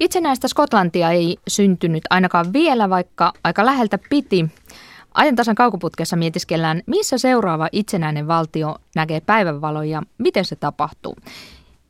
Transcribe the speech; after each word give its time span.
Itsenäistä 0.00 0.48
Skotlantia 0.48 1.10
ei 1.10 1.36
syntynyt 1.48 2.04
ainakaan 2.10 2.52
vielä, 2.52 2.90
vaikka 2.90 3.32
aika 3.44 3.66
läheltä 3.66 3.98
piti. 4.10 4.48
Ajantasan 5.14 5.54
kaukoputkessa 5.54 6.16
mietiskellään, 6.16 6.82
missä 6.86 7.18
seuraava 7.18 7.68
itsenäinen 7.72 8.28
valtio 8.28 8.76
näkee 8.94 9.20
päivänvalon 9.20 9.88
ja 9.88 10.02
miten 10.18 10.44
se 10.44 10.56
tapahtuu. 10.56 11.16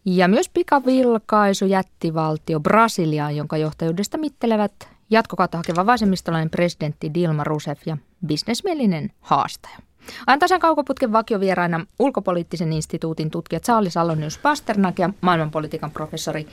Ja 0.04 0.29
myös 0.29 0.48
pikavilkaisu 0.48 1.64
jättivaltio 1.64 2.61
Brasilia, 2.61 3.30
jonka 3.30 3.56
johtajuudesta 3.56 4.18
mittelevät 4.18 4.73
jatkokautta 5.11 5.57
hakeva 5.57 5.86
vasemmistolainen 5.86 6.50
presidentti 6.50 7.14
Dilma 7.14 7.45
Rousseff 7.45 7.86
ja 7.86 7.96
bisnesmielinen 8.27 9.12
haastaja. 9.20 9.79
Antaisen 10.27 10.61
kaukoputken 10.61 11.12
vakiovieraina 11.12 11.86
ulkopoliittisen 11.98 12.73
instituutin 12.73 13.30
tutkijat 13.30 13.64
Saali 13.64 13.91
Salonius 13.91 14.38
Pasternak 14.38 14.98
ja 14.98 15.11
maailmanpolitiikan 15.20 15.91
professori 15.91 16.46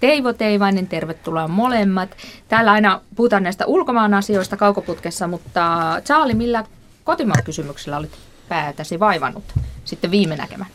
Teivo 0.00 0.32
Teivainen, 0.32 0.86
tervetuloa 0.86 1.48
molemmat. 1.48 2.16
Täällä 2.48 2.72
aina 2.72 3.00
puhutaan 3.16 3.42
näistä 3.42 3.66
ulkomaan 3.66 4.14
asioista 4.14 4.56
kaukoputkessa, 4.56 5.28
mutta 5.28 5.94
Saali, 6.04 6.34
millä 6.34 6.64
kotimaan 7.04 7.44
kysymyksellä 7.44 7.98
olit 7.98 8.18
päätäsi 8.48 9.00
vaivannut 9.00 9.44
sitten 9.84 10.10
viime 10.10 10.36
näkemään? 10.36 10.70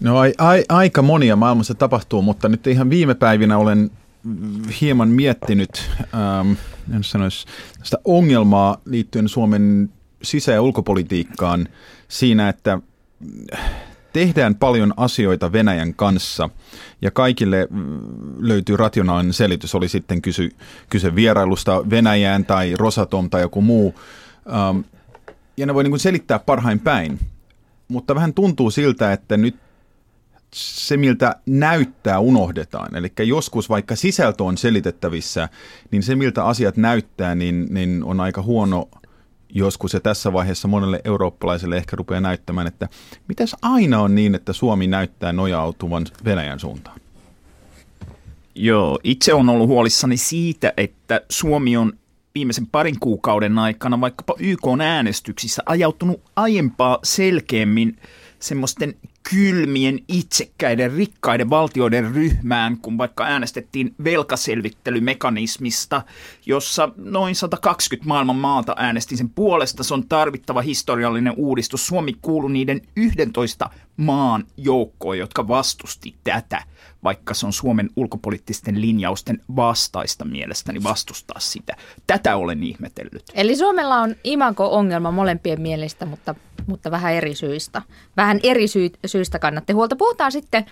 No 0.00 0.18
ai, 0.18 0.32
ai, 0.38 0.64
aika 0.68 1.02
monia 1.02 1.36
maailmassa 1.36 1.74
tapahtuu, 1.74 2.22
mutta 2.22 2.48
nyt 2.48 2.66
ihan 2.66 2.90
viime 2.90 3.14
päivinä 3.14 3.58
olen 3.58 3.90
hieman 4.80 5.08
miettinyt 5.08 5.90
ähm, 6.00 6.52
en 6.94 7.04
sanoisi, 7.04 7.46
sitä 7.82 7.98
ongelmaa 8.04 8.80
liittyen 8.84 9.28
Suomen 9.28 9.90
sisä- 10.22 10.52
ja 10.52 10.62
ulkopolitiikkaan 10.62 11.68
siinä, 12.08 12.48
että 12.48 12.78
tehdään 14.16 14.54
paljon 14.54 14.94
asioita 14.96 15.52
Venäjän 15.52 15.94
kanssa 15.94 16.50
ja 17.02 17.10
kaikille 17.10 17.68
mm, 17.70 18.00
löytyy 18.38 18.76
rationaalinen 18.76 19.32
selitys, 19.32 19.74
oli 19.74 19.88
sitten 19.88 20.22
kysy, 20.22 20.56
kyse 20.90 21.14
vierailusta 21.14 21.90
Venäjään 21.90 22.44
tai 22.44 22.74
Rosatom 22.78 23.30
tai 23.30 23.40
joku 23.40 23.60
muu. 23.60 23.94
Ähm, 24.52 24.78
ja 25.56 25.66
ne 25.66 25.74
voi 25.74 25.82
niin 25.82 25.90
kuin 25.90 26.00
selittää 26.00 26.38
parhain 26.38 26.80
päin. 26.80 27.18
Mutta 27.88 28.14
vähän 28.14 28.34
tuntuu 28.34 28.70
siltä, 28.70 29.12
että 29.12 29.36
nyt 29.36 29.56
se, 30.54 30.96
miltä 30.96 31.36
näyttää, 31.46 32.18
unohdetaan. 32.18 32.96
Eli 32.96 33.12
joskus 33.18 33.68
vaikka 33.68 33.96
sisältö 33.96 34.44
on 34.44 34.58
selitettävissä, 34.58 35.48
niin 35.90 36.02
se, 36.02 36.16
miltä 36.16 36.44
asiat 36.44 36.76
näyttää, 36.76 37.34
niin, 37.34 37.66
niin 37.70 38.04
on 38.04 38.20
aika 38.20 38.42
huono 38.42 38.88
joskus 39.54 39.92
ja 39.94 40.00
tässä 40.00 40.32
vaiheessa 40.32 40.68
monelle 40.68 41.00
eurooppalaiselle 41.04 41.76
ehkä 41.76 41.96
rupeaa 41.96 42.20
näyttämään, 42.20 42.66
että 42.66 42.88
mitäs 43.28 43.56
aina 43.62 44.00
on 44.00 44.14
niin, 44.14 44.34
että 44.34 44.52
Suomi 44.52 44.86
näyttää 44.86 45.32
nojautuvan 45.32 46.06
Venäjän 46.24 46.60
suuntaan? 46.60 47.00
Joo, 48.54 48.98
itse 49.04 49.34
on 49.34 49.48
ollut 49.48 49.68
huolissani 49.68 50.16
siitä, 50.16 50.72
että 50.76 51.20
Suomi 51.30 51.76
on 51.76 51.92
viimeisen 52.34 52.66
parin 52.66 53.00
kuukauden 53.00 53.58
aikana 53.58 54.00
vaikkapa 54.00 54.34
YK-äänestyksissä 54.38 55.62
ajautunut 55.66 56.20
aiempaa 56.36 56.98
selkeämmin 57.02 57.96
semmoisten 58.38 58.94
kylmien, 59.30 59.98
itsekkäiden, 60.08 60.92
rikkaiden 60.92 61.50
valtioiden 61.50 62.14
ryhmään, 62.14 62.78
kun 62.78 62.98
vaikka 62.98 63.24
äänestettiin 63.24 63.94
velkaselvittelymekanismista, 64.04 66.02
jossa 66.46 66.88
noin 66.96 67.34
120 67.34 68.08
maailman 68.08 68.36
maata 68.36 68.74
äänesti 68.76 69.16
sen 69.16 69.30
puolesta. 69.30 69.84
Se 69.84 69.94
on 69.94 70.08
tarvittava 70.08 70.60
historiallinen 70.60 71.34
uudistus. 71.36 71.86
Suomi 71.86 72.12
kuului 72.22 72.52
niiden 72.52 72.80
11 72.96 73.70
maan 73.96 74.44
joukkoon, 74.56 75.18
jotka 75.18 75.48
vastusti 75.48 76.14
tätä, 76.24 76.62
vaikka 77.06 77.34
se 77.34 77.46
on 77.46 77.52
Suomen 77.52 77.90
ulkopoliittisten 77.96 78.80
linjausten 78.80 79.42
vastaista 79.56 80.24
mielestäni 80.24 80.82
vastustaa 80.82 81.40
sitä. 81.40 81.76
Tätä 82.06 82.36
olen 82.36 82.62
ihmetellyt. 82.62 83.24
Eli 83.34 83.56
Suomella 83.56 83.96
on 83.96 84.14
imago-ongelma 84.24 85.10
molempien 85.10 85.60
mielestä, 85.60 86.06
mutta, 86.06 86.34
mutta 86.66 86.90
vähän 86.90 87.12
eri 87.12 87.34
syistä. 87.34 87.82
Vähän 88.16 88.40
eri 88.42 88.68
sy- 88.68 88.92
syistä 89.06 89.38
kannatte 89.38 89.72
huolta. 89.72 89.96
Puhutaan 89.96 90.32
sitten 90.32 90.66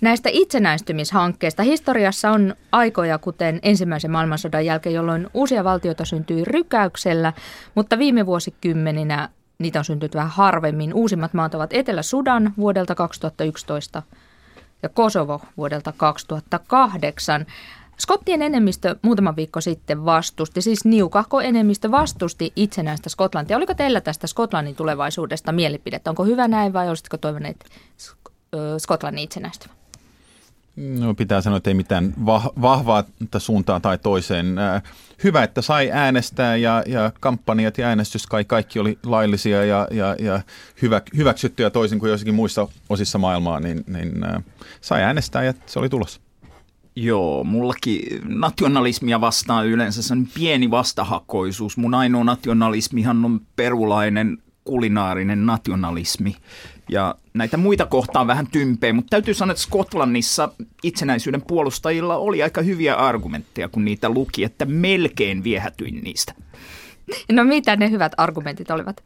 näistä 0.00 0.28
itsenäistymishankkeista. 0.32 1.62
Historiassa 1.62 2.30
on 2.30 2.54
aikoja, 2.72 3.18
kuten 3.18 3.58
ensimmäisen 3.62 4.10
maailmansodan 4.10 4.66
jälkeen, 4.66 4.94
jolloin 4.94 5.28
uusia 5.34 5.64
valtioita 5.64 6.04
syntyi 6.04 6.44
rykäyksellä, 6.44 7.32
mutta 7.74 7.98
viime 7.98 8.26
vuosikymmeninä 8.26 9.28
niitä 9.58 9.78
on 9.78 9.84
syntynyt 9.84 10.14
vähän 10.14 10.30
harvemmin. 10.30 10.94
Uusimmat 10.94 11.34
maat 11.34 11.54
ovat 11.54 11.72
Etelä-Sudan 11.72 12.52
vuodelta 12.56 12.94
2011 12.94 14.02
ja 14.82 14.88
Kosovo 14.88 15.40
vuodelta 15.56 15.92
2008. 15.96 17.46
Skottien 17.98 18.42
enemmistö 18.42 18.96
muutama 19.02 19.36
viikko 19.36 19.60
sitten 19.60 20.04
vastusti, 20.04 20.62
siis 20.62 20.84
niukahko 20.84 21.40
enemmistö 21.40 21.90
vastusti 21.90 22.52
itsenäistä 22.56 23.08
Skotlantia. 23.08 23.56
Oliko 23.56 23.74
teillä 23.74 24.00
tästä 24.00 24.26
Skotlannin 24.26 24.76
tulevaisuudesta 24.76 25.52
mielipidettä? 25.52 26.10
Onko 26.10 26.24
hyvä 26.24 26.48
näin 26.48 26.72
vai 26.72 26.88
olisitteko 26.88 27.16
toivoneet 27.16 27.64
Skotlannin 28.78 29.24
itsenäistyvän? 29.24 29.73
No 30.76 31.14
pitää 31.14 31.40
sanoa, 31.40 31.56
että 31.56 31.70
ei 31.70 31.74
mitään 31.74 32.14
vahvaa 32.62 33.04
suuntaan 33.38 33.82
tai 33.82 33.98
toiseen. 33.98 34.58
Äh, 34.58 34.82
hyvä, 35.24 35.42
että 35.42 35.62
sai 35.62 35.90
äänestää 35.92 36.56
ja, 36.56 36.82
ja 36.86 37.12
kampanjat 37.20 37.78
ja 37.78 37.86
äänestys 37.86 38.26
kai 38.26 38.44
kaikki 38.44 38.78
oli 38.78 38.98
laillisia 39.04 39.64
ja, 39.64 39.88
ja, 39.90 40.16
ja 40.18 40.40
hyvä, 40.82 41.00
toisin 41.70 41.98
kuin 41.98 42.08
joissakin 42.08 42.34
muissa 42.34 42.68
osissa 42.88 43.18
maailmaa, 43.18 43.60
niin, 43.60 43.84
niin 43.86 44.24
äh, 44.24 44.44
sai 44.80 45.02
äänestää 45.02 45.44
ja 45.44 45.54
se 45.66 45.78
oli 45.78 45.88
tulos. 45.88 46.20
Joo, 46.96 47.44
mullakin 47.44 48.20
nationalismia 48.24 49.20
vastaan 49.20 49.66
yleensä 49.66 50.02
se 50.02 50.12
on 50.12 50.26
pieni 50.34 50.70
vastahakoisuus. 50.70 51.76
Mun 51.76 51.94
ainoa 51.94 52.24
nationalismihan 52.24 53.24
on 53.24 53.40
perulainen 53.56 54.38
kulinaarinen 54.64 55.46
nationalismi. 55.46 56.36
Ja 56.88 57.14
näitä 57.34 57.56
muita 57.56 57.86
kohtaan 57.86 58.26
vähän 58.26 58.46
tympeä, 58.46 58.92
mutta 58.92 59.10
täytyy 59.10 59.34
sanoa, 59.34 59.52
että 59.52 59.62
Skotlannissa 59.62 60.48
itsenäisyyden 60.82 61.42
puolustajilla 61.42 62.16
oli 62.16 62.42
aika 62.42 62.62
hyviä 62.62 62.94
argumentteja, 62.94 63.68
kun 63.68 63.84
niitä 63.84 64.08
luki, 64.08 64.44
että 64.44 64.64
melkein 64.64 65.44
viehätyin 65.44 66.00
niistä. 66.04 66.34
No 67.32 67.44
mitä 67.44 67.76
ne 67.76 67.90
hyvät 67.90 68.12
argumentit 68.16 68.70
olivat? 68.70 69.04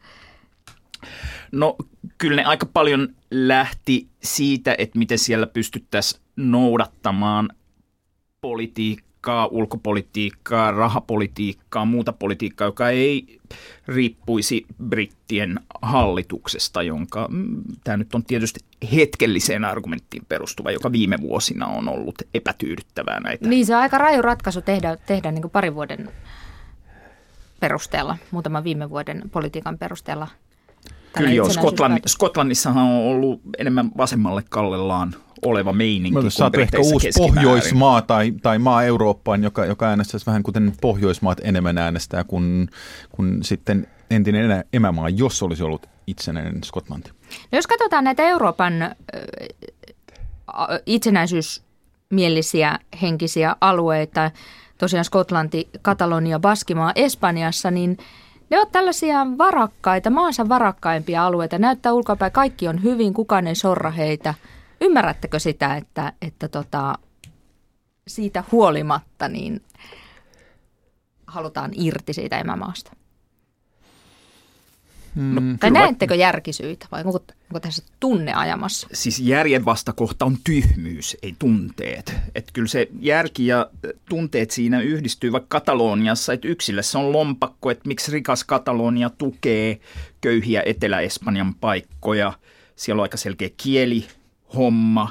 No 1.51 1.75
kyllä 2.17 2.35
ne 2.35 2.45
aika 2.45 2.65
paljon 2.65 3.15
lähti 3.31 4.07
siitä, 4.23 4.75
että 4.77 4.99
miten 4.99 5.19
siellä 5.19 5.47
pystyttäisiin 5.47 6.21
noudattamaan 6.35 7.49
politiikkaa 8.41 9.08
politiikkaa, 9.19 9.47
ulkopolitiikkaa, 9.47 10.71
rahapolitiikkaa, 10.71 11.85
muuta 11.85 12.13
politiikkaa, 12.13 12.67
joka 12.67 12.89
ei 12.89 13.39
riippuisi 13.87 14.65
brittien 14.83 15.59
hallituksesta, 15.81 16.83
jonka 16.83 17.27
mm, 17.29 17.63
tämä 17.83 17.97
nyt 17.97 18.15
on 18.15 18.23
tietysti 18.23 18.59
hetkelliseen 18.95 19.65
argumenttiin 19.65 20.25
perustuva, 20.29 20.71
joka 20.71 20.91
viime 20.91 21.17
vuosina 21.21 21.67
on 21.67 21.89
ollut 21.89 22.21
epätyydyttävää 22.33 23.19
näitä. 23.19 23.47
Niin 23.47 23.65
se 23.65 23.75
on 23.75 23.81
aika 23.81 23.97
raju 23.97 24.21
ratkaisu 24.21 24.61
tehdä, 24.61 24.97
tehdä 25.05 25.31
niin 25.31 25.41
kuin 25.41 25.51
parin 25.51 25.75
vuoden 25.75 26.09
perusteella, 27.59 28.17
muutaman 28.31 28.63
viime 28.63 28.89
vuoden 28.89 29.29
politiikan 29.31 29.77
perusteella. 29.77 30.27
Kyllä 31.17 31.31
joo, 31.31 31.49
Skotlann, 31.49 31.99
Skotlannissahan 32.07 32.85
on 32.85 33.03
ollut 33.03 33.41
enemmän 33.57 33.91
vasemmalle 33.97 34.43
kallellaan 34.49 35.15
oleva 35.45 35.73
meininki. 35.73 36.21
Mä 36.21 36.29
saat 36.29 36.55
ehkä 36.55 36.79
uusi. 36.79 37.09
Pohjoismaa 37.17 38.01
tai, 38.01 38.31
tai 38.41 38.59
maa 38.59 38.83
Eurooppaan, 38.83 39.43
joka, 39.43 39.65
joka 39.65 39.87
äänestäisi 39.87 40.25
vähän 40.25 40.43
kuten 40.43 40.73
Pohjoismaat 40.81 41.37
enemmän 41.43 41.77
äänestää 41.77 42.23
kuin, 42.23 42.69
kuin 43.11 43.43
sitten 43.43 43.87
entinen 44.11 44.65
emämaa, 44.73 45.09
jos 45.09 45.43
olisi 45.43 45.63
ollut 45.63 45.87
itsenäinen 46.07 46.63
Skotlanti. 46.63 47.11
No 47.51 47.57
jos 47.57 47.67
katsotaan 47.67 48.03
näitä 48.03 48.23
Euroopan 48.23 48.81
äh, 48.81 48.91
itsenäisyysmielisiä 50.85 52.79
henkisiä 53.01 53.55
alueita, 53.61 54.31
tosiaan 54.77 55.05
Skotlanti, 55.05 55.69
Katalonia, 55.81 56.39
Baskimaa, 56.39 56.91
Espanjassa, 56.95 57.71
niin 57.71 57.97
ne 58.49 58.57
ovat 58.57 58.71
tällaisia 58.71 59.27
varakkaita, 59.37 60.09
maansa 60.09 60.49
varakkaimpia 60.49 61.25
alueita. 61.25 61.59
Näyttää 61.59 61.93
ulkopäin, 61.93 62.31
kaikki 62.31 62.67
on 62.67 62.83
hyvin, 62.83 63.13
kukaan 63.13 63.47
ei 63.47 63.55
sorra 63.55 63.91
heitä– 63.91 64.33
Ymmärrättekö 64.81 65.39
sitä, 65.39 65.75
että, 65.75 66.13
että 66.21 66.47
tota, 66.47 66.97
siitä 68.07 68.43
huolimatta 68.51 69.27
niin 69.27 69.61
halutaan 71.27 71.71
irti 71.73 72.13
siitä 72.13 72.39
emämaasta? 72.39 72.91
No, 75.15 75.41
tai 75.59 75.71
näettekö 75.71 76.15
järkisyitä 76.15 76.87
vai 76.91 77.03
onko, 77.05 77.19
onko 77.43 77.59
tässä 77.59 77.83
tunne 77.99 78.33
ajamassa? 78.33 78.87
Siis 78.93 79.19
järjen 79.19 79.65
vastakohta 79.65 80.25
on 80.25 80.37
tyhmyys, 80.43 81.17
ei 81.23 81.35
tunteet. 81.39 82.15
Että 82.35 82.51
kyllä 82.53 82.67
se 82.67 82.87
järki 82.99 83.47
ja 83.47 83.69
tunteet 84.09 84.51
siinä 84.51 84.81
yhdistyy 84.81 85.31
vaikka 85.31 85.59
Kataloniassa, 85.59 86.33
että 86.33 86.47
yksilölle 86.47 86.83
se 86.83 86.97
on 86.97 87.11
lompakko, 87.11 87.71
että 87.71 87.87
miksi 87.87 88.11
rikas 88.11 88.43
Katalonia 88.43 89.09
tukee 89.09 89.79
köyhiä 90.21 90.63
Etelä-Espanjan 90.65 91.55
paikkoja. 91.55 92.33
Siellä 92.75 92.99
on 92.99 93.03
aika 93.03 93.17
selkeä 93.17 93.49
kieli, 93.57 94.07
homma, 94.55 95.09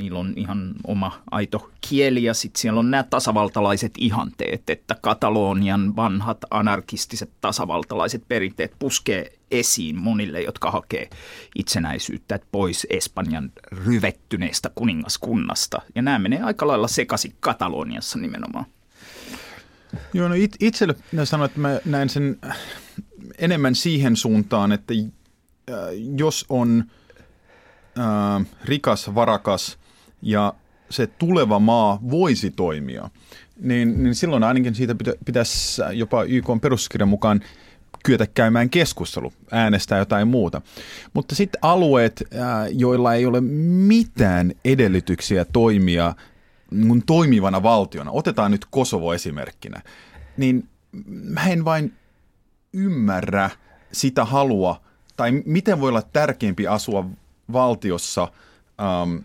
Niillä 0.00 0.18
on 0.18 0.32
ihan 0.36 0.74
oma 0.86 1.22
aito 1.30 1.70
kieli 1.80 2.22
ja 2.22 2.34
sitten 2.34 2.60
siellä 2.60 2.80
on 2.80 2.90
nämä 2.90 3.02
tasavaltalaiset 3.02 3.92
ihanteet, 3.98 4.70
että 4.70 4.96
Katalonian 5.00 5.96
vanhat 5.96 6.38
anarkistiset 6.50 7.30
tasavaltalaiset 7.40 8.22
perinteet 8.28 8.72
puskee 8.78 9.32
esiin 9.50 9.96
monille, 9.96 10.40
jotka 10.40 10.70
hakee 10.70 11.10
itsenäisyyttä 11.56 12.38
pois 12.52 12.86
Espanjan 12.90 13.52
ryvettyneestä 13.72 14.70
kuningaskunnasta. 14.74 15.82
Ja 15.94 16.02
nämä 16.02 16.18
menee 16.18 16.42
aika 16.42 16.66
lailla 16.66 16.88
sekaisin 16.88 17.34
Kataloniassa 17.40 18.18
nimenomaan. 18.18 18.66
Joo, 20.14 20.28
no 20.28 20.34
it, 20.34 20.56
itselle 20.60 20.94
sanoin, 21.24 21.48
että 21.48 21.60
mä 21.60 21.80
näen 21.84 22.08
sen 22.08 22.38
enemmän 23.38 23.74
siihen 23.74 24.16
suuntaan, 24.16 24.72
että 24.72 24.94
äh, 25.70 25.76
jos 26.16 26.46
on 26.48 26.84
äh, 27.98 28.46
rikas, 28.64 29.14
varakas 29.14 29.78
ja 30.22 30.54
se 30.90 31.06
tuleva 31.06 31.58
maa 31.58 31.98
voisi 32.10 32.50
toimia, 32.50 33.10
niin, 33.60 34.02
niin 34.02 34.14
silloin 34.14 34.44
ainakin 34.44 34.74
siitä 34.74 34.94
pitä, 34.94 35.12
pitäisi 35.24 35.82
jopa 35.92 36.24
YK 36.24 36.46
peruskirjan 36.62 37.08
mukaan 37.08 37.40
kyetä 38.04 38.26
käymään 38.26 38.70
keskustelu, 38.70 39.32
äänestää 39.50 39.98
jotain 39.98 40.28
muuta. 40.28 40.62
Mutta 41.14 41.34
sitten 41.34 41.58
alueet, 41.62 42.22
äh, 42.34 42.40
joilla 42.70 43.14
ei 43.14 43.26
ole 43.26 43.40
mitään 43.40 44.52
edellytyksiä 44.64 45.44
toimia 45.44 46.14
niin 46.70 47.02
toimivana 47.06 47.62
valtiona, 47.62 48.10
otetaan 48.10 48.50
nyt 48.50 48.66
Kosovo 48.70 49.14
esimerkkinä, 49.14 49.82
niin 50.36 50.68
mä 51.06 51.46
en 51.46 51.64
vain 51.64 51.94
ymmärrä 52.72 53.50
sitä 53.92 54.24
halua, 54.24 54.80
tai 55.16 55.42
miten 55.46 55.80
voi 55.80 55.88
olla 55.88 56.02
tärkeämpi 56.02 56.66
asua 56.66 57.06
valtiossa, 57.52 58.28
um, 59.02 59.24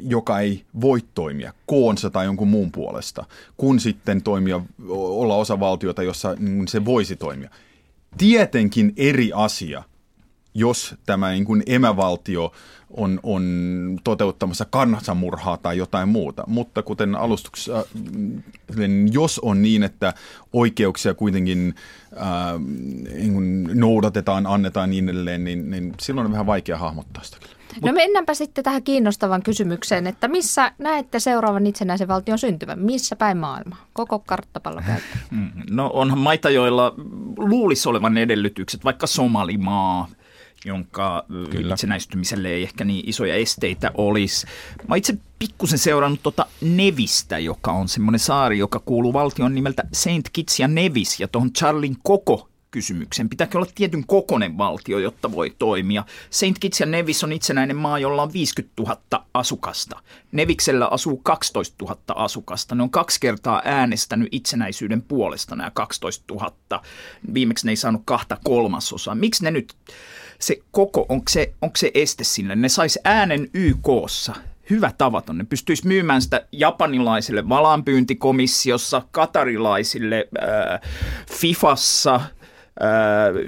joka 0.00 0.40
ei 0.40 0.64
voi 0.80 1.00
toimia 1.14 1.52
koonsa 1.66 2.10
tai 2.10 2.24
jonkun 2.24 2.48
muun 2.48 2.72
puolesta, 2.72 3.24
kun 3.56 3.80
sitten 3.80 4.22
toimia, 4.22 4.60
olla 4.88 5.34
osa 5.34 5.60
valtiota, 5.60 6.02
jossa 6.02 6.34
niin 6.38 6.68
se 6.68 6.84
voisi 6.84 7.16
toimia. 7.16 7.50
Tietenkin 8.18 8.92
eri 8.96 9.30
asia, 9.34 9.82
jos 10.58 10.94
tämä 11.06 11.30
niin 11.30 11.44
kuin 11.44 11.62
emävaltio 11.66 12.52
on, 12.90 13.20
on 13.22 13.42
toteuttamassa 14.04 14.64
kansanmurhaa 14.70 15.56
tai 15.56 15.78
jotain 15.78 16.08
muuta. 16.08 16.44
Mutta 16.46 16.82
kuten 16.82 17.14
alustuksessa, 17.14 17.84
niin 18.76 19.12
jos 19.12 19.38
on 19.38 19.62
niin, 19.62 19.82
että 19.82 20.14
oikeuksia 20.52 21.14
kuitenkin 21.14 21.74
ää, 22.16 22.58
niin 23.14 23.80
noudatetaan, 23.80 24.46
annetaan 24.46 24.90
niin 24.90 25.08
edelleen, 25.08 25.44
niin, 25.44 25.70
niin 25.70 25.94
silloin 26.00 26.24
on 26.24 26.32
vähän 26.32 26.46
vaikea 26.46 26.78
hahmottaa 26.78 27.22
sitä 27.22 27.36
kyllä. 27.40 27.58
No 27.82 27.92
mennäänpä 27.92 28.34
sitten 28.34 28.64
tähän 28.64 28.82
kiinnostavan 28.82 29.42
kysymykseen, 29.42 30.06
että 30.06 30.28
missä 30.28 30.72
näette 30.78 31.20
seuraavan 31.20 31.66
itsenäisen 31.66 32.08
valtion 32.08 32.38
syntyvän? 32.38 32.78
Missä 32.78 33.16
päin 33.16 33.36
maailma? 33.36 33.76
Koko 33.92 34.18
karttapallo 34.18 34.80
käyttää. 34.86 35.18
Mm, 35.30 35.50
no 35.70 35.90
onhan 35.94 36.18
maita, 36.18 36.50
joilla 36.50 36.94
luulisi 37.36 37.88
olevan 37.88 38.18
edellytykset, 38.18 38.84
vaikka 38.84 39.06
Somalimaa, 39.06 40.08
jonka 40.64 41.24
Kyllä. 41.50 41.74
itsenäistymiselle 41.74 42.48
ei 42.48 42.62
ehkä 42.62 42.84
niin 42.84 43.08
isoja 43.08 43.34
esteitä 43.34 43.90
olisi. 43.94 44.46
Mä 44.88 44.96
itse 44.96 45.18
pikkusen 45.38 45.78
seurannut 45.78 46.22
tuota 46.22 46.46
Nevistä, 46.60 47.38
joka 47.38 47.72
on 47.72 47.88
semmoinen 47.88 48.18
saari, 48.18 48.58
joka 48.58 48.78
kuuluu 48.84 49.12
valtion 49.12 49.54
nimeltä 49.54 49.82
Saint 49.92 50.28
Kitts 50.32 50.60
ja 50.60 50.68
Nevis, 50.68 51.20
ja 51.20 51.28
tuohon 51.28 51.52
Charlin 51.52 51.96
koko 52.02 52.48
kysymyksen. 52.70 53.28
Pitääkö 53.28 53.58
olla 53.58 53.70
tietyn 53.74 54.06
kokonen 54.06 54.58
valtio, 54.58 54.98
jotta 54.98 55.32
voi 55.32 55.54
toimia? 55.58 56.04
Saint 56.30 56.58
Kitts 56.58 56.80
ja 56.80 56.86
Nevis 56.86 57.24
on 57.24 57.32
itsenäinen 57.32 57.76
maa, 57.76 57.98
jolla 57.98 58.22
on 58.22 58.32
50 58.32 58.82
000 58.82 59.26
asukasta. 59.34 60.02
Neviksellä 60.32 60.86
asuu 60.86 61.16
12 61.16 61.84
000 61.84 61.98
asukasta. 62.14 62.74
Ne 62.74 62.82
on 62.82 62.90
kaksi 62.90 63.20
kertaa 63.20 63.62
äänestänyt 63.64 64.28
itsenäisyyden 64.32 65.02
puolesta 65.02 65.56
nämä 65.56 65.70
12 65.70 66.24
000. 66.34 66.82
Viimeksi 67.34 67.66
ne 67.66 67.72
ei 67.72 67.76
saanut 67.76 68.02
kahta 68.04 68.38
kolmasosaa. 68.44 69.14
Miksi 69.14 69.44
ne 69.44 69.50
nyt 69.50 69.74
se 70.38 70.56
koko, 70.70 71.06
onko 71.08 71.24
se, 71.28 71.52
onko 71.62 71.76
se 71.76 71.90
este 71.94 72.24
sille? 72.24 72.56
Ne 72.56 72.68
sais 72.68 72.98
äänen 73.04 73.50
YKssa 73.54 74.34
hyvä 74.70 74.92
tavaton. 74.98 75.38
Ne 75.38 75.44
pystyisi 75.44 75.86
myymään 75.86 76.22
sitä 76.22 76.46
japanilaisille 76.52 77.48
valaanpyyntikomissiossa, 77.48 79.02
katarilaisille 79.10 80.28
äh, 80.42 80.80
FIFassa– 81.30 82.20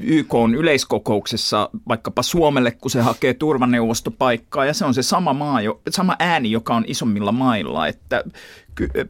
YK 0.00 0.34
on 0.34 0.54
yleiskokouksessa 0.54 1.70
vaikkapa 1.88 2.22
Suomelle, 2.22 2.70
kun 2.70 2.90
se 2.90 3.00
hakee 3.00 3.34
turvaneuvostopaikkaa, 3.34 4.64
ja 4.64 4.74
se 4.74 4.84
on 4.84 4.94
se 4.94 5.02
sama, 5.02 5.32
maa, 5.32 5.58
sama 5.90 6.16
ääni, 6.18 6.50
joka 6.50 6.74
on 6.74 6.84
isommilla 6.86 7.32
mailla, 7.32 7.86
että 7.86 8.24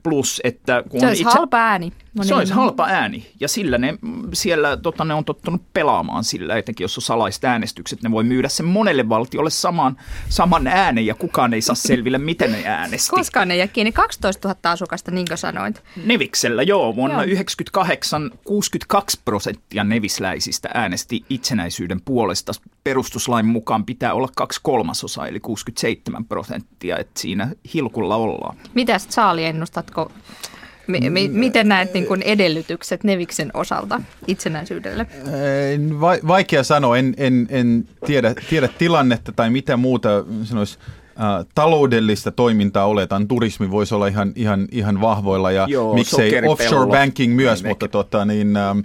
plus, 0.02 0.40
että 0.44 0.82
kun 0.88 1.00
se 1.00 1.06
olisi 1.06 1.22
itse, 1.22 1.34
halpa 1.34 1.58
ääni. 1.58 1.92
No 2.14 2.24
se 2.24 2.34
olisi 2.34 2.52
halpa 2.52 2.86
ääni 2.86 3.26
ja 3.40 3.48
sillä 3.48 3.78
ne, 3.78 3.98
siellä 4.32 4.76
tota, 4.76 5.04
ne 5.04 5.14
on 5.14 5.24
tottunut 5.24 5.62
pelaamaan 5.72 6.24
sillä, 6.24 6.56
etenkin 6.56 6.84
jos 6.84 6.98
on 6.98 7.02
salaiset 7.02 7.44
äänestykset, 7.44 8.02
ne 8.02 8.10
voi 8.10 8.24
myydä 8.24 8.48
sen 8.48 8.66
monelle 8.66 9.08
valtiolle 9.08 9.50
saman, 9.50 9.96
saman 10.28 10.66
äänen 10.66 11.06
ja 11.06 11.14
kukaan 11.14 11.54
ei 11.54 11.60
saa 11.60 11.74
selville, 11.74 12.18
miten 12.18 12.52
ne 12.52 12.62
äänesti. 12.66 13.10
Koskaan 13.10 13.48
ne 13.48 13.56
jää 13.56 13.66
kiinni 13.66 13.92
12 13.92 14.48
000 14.48 14.72
asukasta, 14.72 15.10
niin 15.10 15.26
kuin 15.28 15.38
sanoit. 15.38 15.82
Neviksellä, 16.04 16.62
joo. 16.62 16.96
Vuonna 16.96 17.14
1998 17.14 18.30
62 18.44 19.20
prosenttia 19.24 19.84
nevisläisistä 19.84 20.68
äänesti 20.74 21.24
itsenäisyyden 21.30 22.00
puolesta. 22.00 22.52
Perustuslain 22.84 23.46
mukaan 23.46 23.84
pitää 23.84 24.14
olla 24.14 24.28
kaksi 24.36 24.60
kolmasosaa, 24.62 25.26
eli 25.26 25.40
67 25.40 26.24
prosenttia, 26.24 26.98
että 26.98 27.20
siinä 27.20 27.50
hilkulla 27.74 28.16
ollaan. 28.16 28.56
Mitäs 28.74 29.06
Saali 29.10 29.44
ennustatko 29.44 30.10
M- 30.86 31.12
m- 31.12 31.38
miten 31.38 31.68
näet 31.68 31.94
niin 31.94 32.06
kuin 32.06 32.22
edellytykset 32.22 33.04
Neviksen 33.04 33.50
osalta 33.54 34.00
itsenäisyydelle? 34.26 35.06
Va- 36.00 36.28
vaikea 36.28 36.64
sanoa, 36.64 36.98
en, 36.98 37.14
en, 37.16 37.46
en 37.50 37.88
tiedä, 38.06 38.34
tiedä 38.50 38.68
tilannetta 38.68 39.32
tai 39.32 39.50
mitä 39.50 39.76
muuta 39.76 40.08
sanoisi 40.44 40.78
taloudellista 41.54 42.30
toimintaa 42.30 42.86
oletan. 42.86 43.28
Turismi 43.28 43.70
voisi 43.70 43.94
olla 43.94 44.06
ihan, 44.06 44.32
ihan, 44.36 44.68
ihan 44.70 45.00
vahvoilla 45.00 45.50
ja 45.50 45.66
Joo, 45.70 45.94
miksei 45.94 46.32
offshore 46.48 46.90
banking 46.90 47.34
myös, 47.34 47.64
mutta 47.64 47.88
tota, 47.88 48.24
niin, 48.24 48.56
äh, 48.56 48.68
äh, 48.70 48.76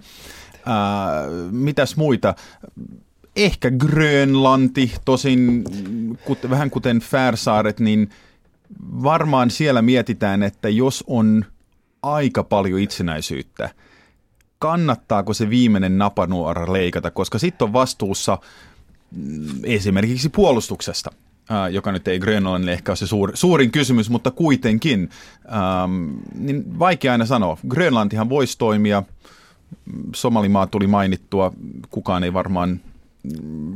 mitäs 1.51 1.97
muita? 1.97 2.36
Ehkä 3.36 3.72
Grönlanti, 3.72 4.94
tosin 5.06 5.64
kut, 6.26 6.40
vähän 6.50 6.70
kuten 6.70 7.00
Färsaaret, 7.00 7.80
niin 7.80 8.10
varmaan 9.04 9.52
siellä 9.52 9.82
mietitään, 9.82 10.44
että 10.44 10.70
jos 10.70 11.04
on 11.08 11.46
aika 12.04 12.44
paljon 12.44 12.80
itsenäisyyttä. 12.80 13.69
Kannattaako 14.59 15.33
se 15.33 15.50
viimeinen 15.50 15.98
napanuora 15.98 16.74
leikata, 16.74 17.12
koska 17.12 17.40
sitten 17.40 17.66
on 17.66 17.74
vastuussa 17.74 18.38
mm, 19.16 19.48
esimerkiksi 19.64 20.30
puolustuksesta, 20.30 21.12
joka 21.71 21.92
nyt 21.92 22.07
ei 22.07 22.19
Grönlannille 22.19 22.74
ehkä 22.74 22.92
ole 22.92 22.98
se 22.98 23.07
suur, 23.07 23.31
suurin 23.33 23.71
kysymys, 23.71 24.09
mutta 24.09 24.31
kuitenkin, 24.31 25.09
niin 26.36 26.80
vaikea 26.80 27.12
aina 27.12 27.26
sanoa. 27.26 27.57
Grönlantihan 27.68 28.30
voisi 28.30 28.57
toimia, 28.57 29.04
Somalimaa 30.16 30.68
tuli 30.68 30.88
mainittua, 30.88 31.54
kukaan 31.90 32.24
ei 32.24 32.33
varmaan 32.33 32.69
mm, 32.69 32.80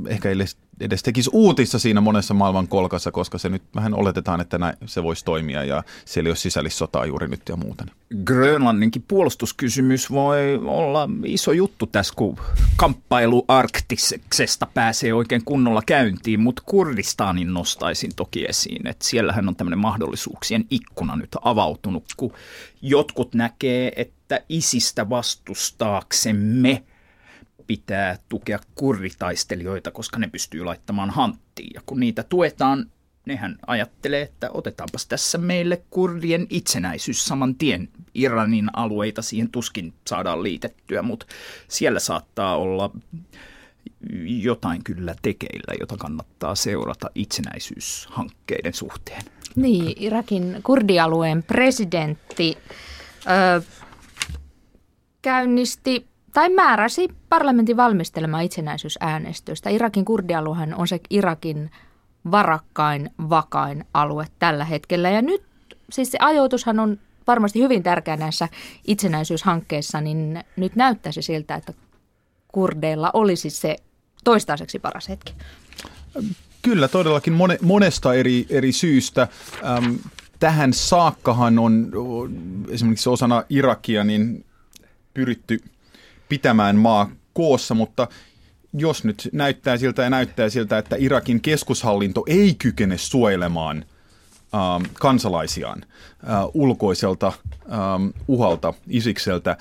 ehkä 0.08 0.29
edes 0.29 0.58
edes 0.79 1.03
tekisi 1.03 1.29
uutissa 1.34 1.79
siinä 1.79 2.01
monessa 2.01 2.34
maailman 2.34 2.68
kolkassa, 2.68 3.12
koska 3.12 3.38
se 3.38 3.50
nyt 3.50 3.63
vähän 3.75 3.94
oletetaan, 3.94 4.41
että 4.41 4.58
näin 4.58 4.77
se 4.86 5.03
voisi 5.03 5.25
toimia 5.25 5.63
ja 5.63 5.84
siellä 6.06 6.27
ei 6.27 6.32
ole 6.32 6.36
sisällissotaa 6.36 7.06
juuri 7.06 7.27
nyt 7.27 7.41
ja 7.50 7.56
muuta. 7.56 7.86
Grönlanninkin 8.25 9.03
puolustuskysymys 9.08 10.12
voi 10.12 10.60
olla 10.63 11.10
iso 11.25 11.51
juttu 11.51 11.88
tässä, 11.88 12.13
kun 12.18 12.38
kamppailu 12.75 13.46
arktiseksesta 13.48 14.68
pääsee 14.74 15.13
oikein 15.13 15.46
kunnolla 15.46 15.82
käyntiin, 15.86 16.39
mutta 16.39 16.63
Kurdistanin 16.65 17.53
nostaisin 17.53 18.12
toki 18.15 18.46
esiin, 18.46 18.88
että 18.88 19.06
siellähän 19.08 19.48
on 19.48 19.56
tämmöinen 19.56 19.79
mahdollisuuksien 19.79 20.65
ikkuna 20.70 21.15
nyt 21.15 21.36
avautunut, 21.41 22.03
kun 22.18 22.34
jotkut 22.82 23.36
näkee, 23.36 23.91
että 23.96 24.41
isistä 24.50 25.10
vastustaaksemme– 25.10 26.84
pitää 27.69 28.17
tukea 28.29 28.59
kurritaistelijoita, 28.75 29.91
koska 29.91 30.19
ne 30.19 30.27
pystyy 30.27 30.63
laittamaan 30.63 31.09
hanttiin. 31.09 31.71
Ja 31.73 31.81
kun 31.85 31.99
niitä 31.99 32.23
tuetaan, 32.23 32.91
nehän 33.25 33.57
ajattelee, 33.67 34.21
että 34.21 34.49
otetaanpas 34.53 35.05
tässä 35.05 35.38
meille 35.38 35.83
kurdien 35.89 36.47
itsenäisyys 36.49 37.25
saman 37.25 37.55
tien. 37.55 37.89
Iranin 38.13 38.69
alueita 38.73 39.21
siihen 39.21 39.51
tuskin 39.51 39.93
saadaan 40.07 40.43
liitettyä, 40.43 41.01
mutta 41.01 41.25
siellä 41.67 41.99
saattaa 41.99 42.57
olla 42.57 42.91
jotain 44.25 44.83
kyllä 44.83 45.15
tekeillä, 45.21 45.73
jota 45.79 45.97
kannattaa 45.97 46.55
seurata 46.55 47.09
itsenäisyyshankkeiden 47.15 48.73
suhteen. 48.73 49.21
Niin, 49.55 49.93
Irakin 49.99 50.59
kurdialueen 50.63 51.43
presidentti 51.43 52.57
ö, 53.57 53.61
käynnisti 55.21 56.09
tai 56.33 56.50
määräsi 56.50 57.07
parlamentin 57.29 57.77
valmistelemaan 57.77 58.43
itsenäisyysäänestystä. 58.43 59.69
Irakin 59.69 60.05
kurdialuehan 60.05 60.74
on 60.74 60.88
se 60.88 61.00
Irakin 61.09 61.71
varakkain, 62.31 63.09
vakain 63.29 63.86
alue 63.93 64.25
tällä 64.39 64.65
hetkellä. 64.65 65.09
Ja 65.09 65.21
nyt 65.21 65.43
siis 65.91 66.12
se 66.12 66.17
ajoitushan 66.21 66.79
on 66.79 67.00
varmasti 67.27 67.62
hyvin 67.62 67.83
tärkeä 67.83 68.17
näissä 68.17 68.50
itsenäisyyshankkeissa, 68.88 70.01
niin 70.01 70.43
nyt 70.55 70.75
näyttäisi 70.75 71.21
siltä, 71.21 71.55
että 71.55 71.74
kurdeilla 72.48 73.12
olisi 73.13 73.50
se 73.50 73.75
toistaiseksi 74.24 74.79
paras 74.79 75.09
hetki. 75.09 75.33
Kyllä, 76.62 76.88
todellakin 76.88 77.33
mone, 77.33 77.57
monesta 77.62 78.13
eri, 78.13 78.45
eri 78.50 78.71
syystä. 78.71 79.27
Tähän 80.39 80.74
saakkahan 80.74 81.59
on 81.59 81.91
esimerkiksi 82.69 83.09
osana 83.09 83.43
Irakia 83.50 84.03
niin 84.03 84.45
pyritty 85.13 85.63
pitämään 86.29 86.75
maa 86.75 87.12
koossa, 87.33 87.75
mutta 87.75 88.07
jos 88.74 89.03
nyt 89.03 89.29
näyttää 89.31 89.77
siltä 89.77 90.03
ja 90.03 90.09
näyttää 90.09 90.50
siltä, 90.50 90.77
että 90.77 90.95
Irakin 91.00 91.41
keskushallinto 91.41 92.24
ei 92.27 92.55
kykene 92.55 92.98
suojelemaan– 92.98 93.86
ähm, 94.55 94.83
kansalaisiaan 94.93 95.86
äh, 96.29 96.45
ulkoiselta 96.53 97.27
ähm, 97.71 98.07
uhalta, 98.27 98.74
isikseltä, 98.88 99.51
äh, 99.51 99.57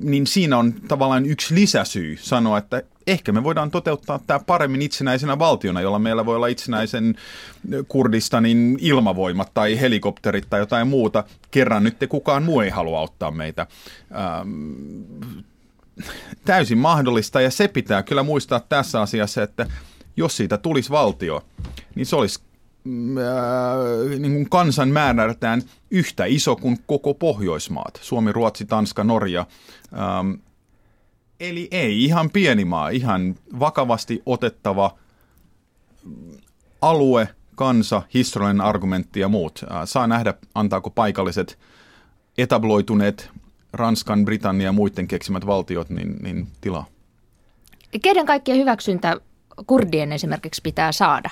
niin 0.00 0.26
siinä 0.26 0.58
on 0.58 0.74
tavallaan 0.88 1.26
yksi 1.26 1.54
lisäsyy 1.54 2.16
sanoa, 2.16 2.58
että 2.58 2.82
ehkä 3.06 3.32
me 3.32 3.44
voidaan 3.44 3.70
toteuttaa 3.70 4.20
tämä 4.26 4.40
paremmin 4.46 4.82
itsenäisenä 4.82 5.38
valtiona, 5.38 5.80
jolla 5.80 5.98
meillä 5.98 6.26
voi 6.26 6.36
olla 6.36 6.46
itsenäisen 6.46 7.14
Kurdistanin 7.88 8.78
ilmavoimat 8.80 9.54
tai 9.54 9.80
helikopterit 9.80 10.46
tai 10.50 10.60
jotain 10.60 10.88
muuta. 10.88 11.24
Kerran 11.50 11.84
nyt 11.84 11.96
kukaan 12.08 12.42
muu 12.42 12.60
ei 12.60 12.70
halua 12.70 12.98
auttaa 12.98 13.30
meitä. 13.30 13.66
Ähm, 14.14 15.40
täysin 16.44 16.78
mahdollista 16.78 17.40
ja 17.40 17.50
se 17.50 17.68
pitää 17.68 18.02
kyllä 18.02 18.22
muistaa 18.22 18.60
tässä 18.60 19.00
asiassa, 19.00 19.42
että 19.42 19.66
jos 20.16 20.36
siitä 20.36 20.58
tulisi 20.58 20.90
valtio, 20.90 21.44
niin 21.94 22.06
se 22.06 22.16
olisi 22.16 22.40
Mm, 22.84 23.16
äh, 23.18 24.18
niin 24.18 24.32
kuin 24.32 24.50
kansan 24.50 24.88
määrältään 24.88 25.62
yhtä 25.90 26.24
iso 26.24 26.56
kuin 26.56 26.78
koko 26.86 27.14
Pohjoismaat. 27.14 27.98
Suomi, 28.02 28.32
Ruotsi, 28.32 28.64
Tanska, 28.64 29.04
Norja. 29.04 29.46
Ähm, 29.92 30.32
eli 31.40 31.68
ei 31.70 32.04
ihan 32.04 32.30
pieni 32.30 32.64
maa, 32.64 32.88
ihan 32.88 33.34
vakavasti 33.58 34.22
otettava 34.26 34.98
alue, 36.80 37.28
kansa, 37.54 38.02
historiallinen 38.14 38.66
argumentti 38.66 39.20
ja 39.20 39.28
muut. 39.28 39.64
Äh, 39.70 39.80
saa 39.84 40.06
nähdä, 40.06 40.34
antaako 40.54 40.90
paikalliset 40.90 41.58
etabloituneet 42.38 43.30
Ranskan, 43.72 44.24
Britannian 44.24 44.66
ja 44.66 44.72
muiden 44.72 45.08
keksimät 45.08 45.46
valtiot 45.46 45.90
niin, 45.90 46.16
niin 46.22 46.48
tilaa. 46.60 46.86
Keiden 48.02 48.26
kaikkien 48.26 48.58
hyväksyntä 48.58 49.16
kurdien 49.66 50.12
esimerkiksi 50.12 50.62
pitää 50.62 50.92
saada? 50.92 51.30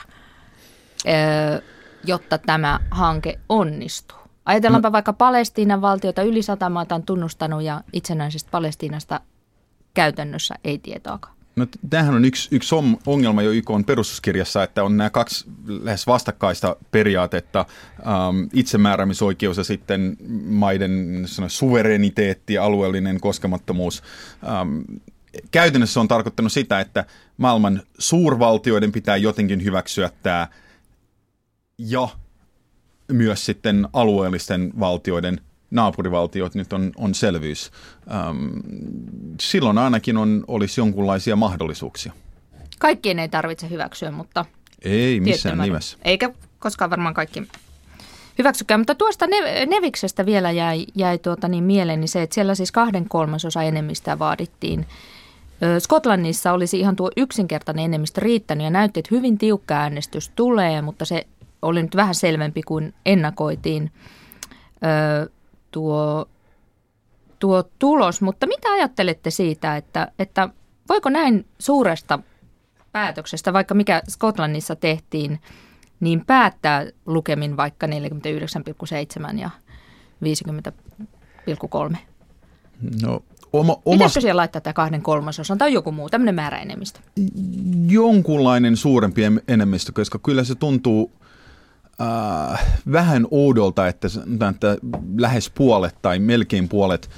jotta 2.04 2.38
tämä 2.38 2.80
hanke 2.90 3.38
onnistuu. 3.48 4.18
Ajatellaanpa 4.44 4.88
no. 4.88 4.92
vaikka 4.92 5.12
Palestiinan 5.12 5.80
valtiota, 5.80 6.22
yli 6.22 6.42
sata 6.42 6.70
maata 6.70 6.94
on 6.94 7.02
tunnustanut 7.02 7.62
ja 7.62 7.82
itsenäisestä 7.92 8.50
Palestiinasta 8.50 9.20
käytännössä 9.94 10.54
ei 10.64 10.78
tietoakaan. 10.78 11.37
No, 11.58 11.66
tämähän 11.90 12.14
on 12.14 12.24
yksi, 12.24 12.48
yksi 12.52 12.74
ongelma 13.06 13.42
jo 13.42 13.50
YK 13.50 13.70
on 13.70 13.84
perustuskirjassa, 13.84 14.62
että 14.62 14.84
on 14.84 14.96
nämä 14.96 15.10
kaksi 15.10 15.44
lähes 15.66 16.06
vastakkaista 16.06 16.76
periaatetta, 16.90 17.66
ähm, 17.98 18.44
itsemääräämisoikeus 18.52 19.56
ja 19.56 19.64
sitten 19.64 20.16
maiden 20.46 21.22
sano, 21.26 21.48
suvereniteetti 21.48 22.58
alueellinen 22.58 23.20
koskemattomuus. 23.20 24.02
Ähm, 24.48 24.80
käytännössä 25.50 26.00
on 26.00 26.08
tarkoittanut 26.08 26.52
sitä, 26.52 26.80
että 26.80 27.04
maailman 27.36 27.82
suurvaltioiden 27.98 28.92
pitää 28.92 29.16
jotenkin 29.16 29.64
hyväksyä 29.64 30.10
tämä 30.22 30.48
ja 31.78 32.08
myös 33.12 33.46
sitten 33.46 33.88
alueellisten 33.92 34.72
valtioiden 34.80 35.40
naapurivaltiot 35.70 36.54
nyt 36.54 36.72
on, 36.72 36.92
on 36.96 37.14
selvyys. 37.14 37.70
Ähm, 38.10 38.46
silloin 39.40 39.78
ainakin 39.78 40.16
on, 40.16 40.44
olisi 40.48 40.80
jonkunlaisia 40.80 41.36
mahdollisuuksia. 41.36 42.12
Kaikkien 42.78 43.18
ei 43.18 43.28
tarvitse 43.28 43.70
hyväksyä, 43.70 44.10
mutta... 44.10 44.44
Ei 44.82 45.20
missään 45.20 45.58
nimessä. 45.58 45.98
Eikä 46.04 46.30
koskaan 46.58 46.90
varmaan 46.90 47.14
kaikki 47.14 47.42
hyväksykään. 48.38 48.80
Mutta 48.80 48.94
tuosta 48.94 49.26
Neviksestä 49.66 50.26
vielä 50.26 50.50
jäi, 50.50 50.86
jäi 50.94 51.18
tuota 51.18 51.48
niin 51.48 51.64
mieleeni 51.64 52.06
se, 52.06 52.22
että 52.22 52.34
siellä 52.34 52.54
siis 52.54 52.72
kahden 52.72 53.08
kolmasosa 53.08 53.62
enemmistöä 53.62 54.18
vaadittiin. 54.18 54.86
Skotlannissa 55.78 56.52
olisi 56.52 56.80
ihan 56.80 56.96
tuo 56.96 57.10
yksinkertainen 57.16 57.84
enemmistö 57.84 58.20
riittänyt 58.20 58.64
ja 58.64 58.70
näytti, 58.70 59.00
että 59.00 59.14
hyvin 59.14 59.38
tiukka 59.38 59.74
äänestys 59.74 60.28
tulee, 60.28 60.82
mutta 60.82 61.04
se 61.04 61.26
oli 61.62 61.82
nyt 61.82 61.96
vähän 61.96 62.14
selvempi 62.14 62.62
kuin 62.62 62.94
ennakoitiin 63.06 63.90
ö, 65.22 65.30
tuo, 65.70 66.28
tuo 67.38 67.62
tulos. 67.78 68.20
Mutta 68.20 68.46
mitä 68.46 68.68
ajattelette 68.72 69.30
siitä, 69.30 69.76
että, 69.76 70.12
että 70.18 70.48
voiko 70.88 71.10
näin 71.10 71.46
suuresta 71.58 72.18
päätöksestä, 72.92 73.52
vaikka 73.52 73.74
mikä 73.74 74.02
Skotlannissa 74.08 74.76
tehtiin, 74.76 75.40
niin 76.00 76.24
päättää 76.26 76.86
lukemin 77.06 77.56
vaikka 77.56 77.86
49,7 77.86 79.38
ja 79.38 79.50
50,3? 81.92 81.96
No 83.02 83.22
Oma, 83.52 83.76
oma... 83.84 83.94
Pitäisikö 83.94 84.20
siellä 84.20 84.40
laittaa 84.40 84.60
tämä 84.60 84.74
kahden 84.74 85.02
kolmasosan 85.02 85.58
tai 85.58 85.72
joku 85.72 85.92
muu, 85.92 86.08
tämmöinen 86.08 86.34
määräenemmistö? 86.34 87.00
Jonkunlainen 87.88 88.76
suurempi 88.76 89.22
enemmistö, 89.48 89.92
koska 89.92 90.18
kyllä 90.18 90.44
se 90.44 90.54
tuntuu 90.54 91.12
äh, 92.00 92.80
vähän 92.92 93.26
oudolta, 93.30 93.88
että, 93.88 94.08
että 94.50 94.76
lähes 95.16 95.50
puolet 95.50 95.94
tai 96.02 96.18
melkein 96.18 96.68
puolet 96.68 97.10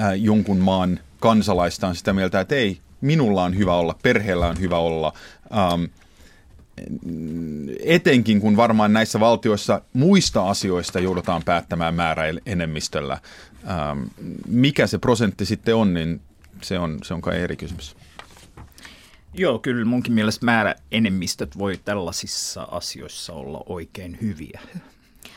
äh, 0.00 0.20
jonkun 0.20 0.58
maan 0.58 1.00
kansalaista 1.20 1.88
on 1.88 1.96
sitä 1.96 2.12
mieltä, 2.12 2.40
että 2.40 2.54
ei, 2.54 2.80
minulla 3.00 3.44
on 3.44 3.56
hyvä 3.56 3.74
olla, 3.74 3.98
perheellä 4.02 4.48
on 4.48 4.60
hyvä 4.60 4.78
olla. 4.78 5.12
Ähm, 5.52 5.84
etenkin 7.84 8.40
kun 8.40 8.56
varmaan 8.56 8.92
näissä 8.92 9.20
valtioissa 9.20 9.80
muista 9.92 10.48
asioista 10.48 11.00
joudutaan 11.00 11.42
päättämään 11.44 11.94
määräenemmistöllä. 11.94 13.18
Ähm, 13.70 14.02
mikä 14.48 14.86
se 14.86 14.98
prosentti 14.98 15.46
sitten 15.46 15.76
on, 15.76 15.94
niin 15.94 16.20
se 16.62 16.78
on, 16.78 16.98
se 17.02 17.14
on 17.14 17.20
kai 17.20 17.40
eri 17.40 17.56
kysymys. 17.56 17.96
Joo, 19.34 19.58
kyllä 19.58 19.84
munkin 19.84 20.12
mielestä 20.12 20.44
määräenemmistöt 20.44 21.58
voi 21.58 21.80
tällaisissa 21.84 22.62
asioissa 22.62 23.32
olla 23.32 23.62
oikein 23.66 24.18
hyviä. 24.22 24.60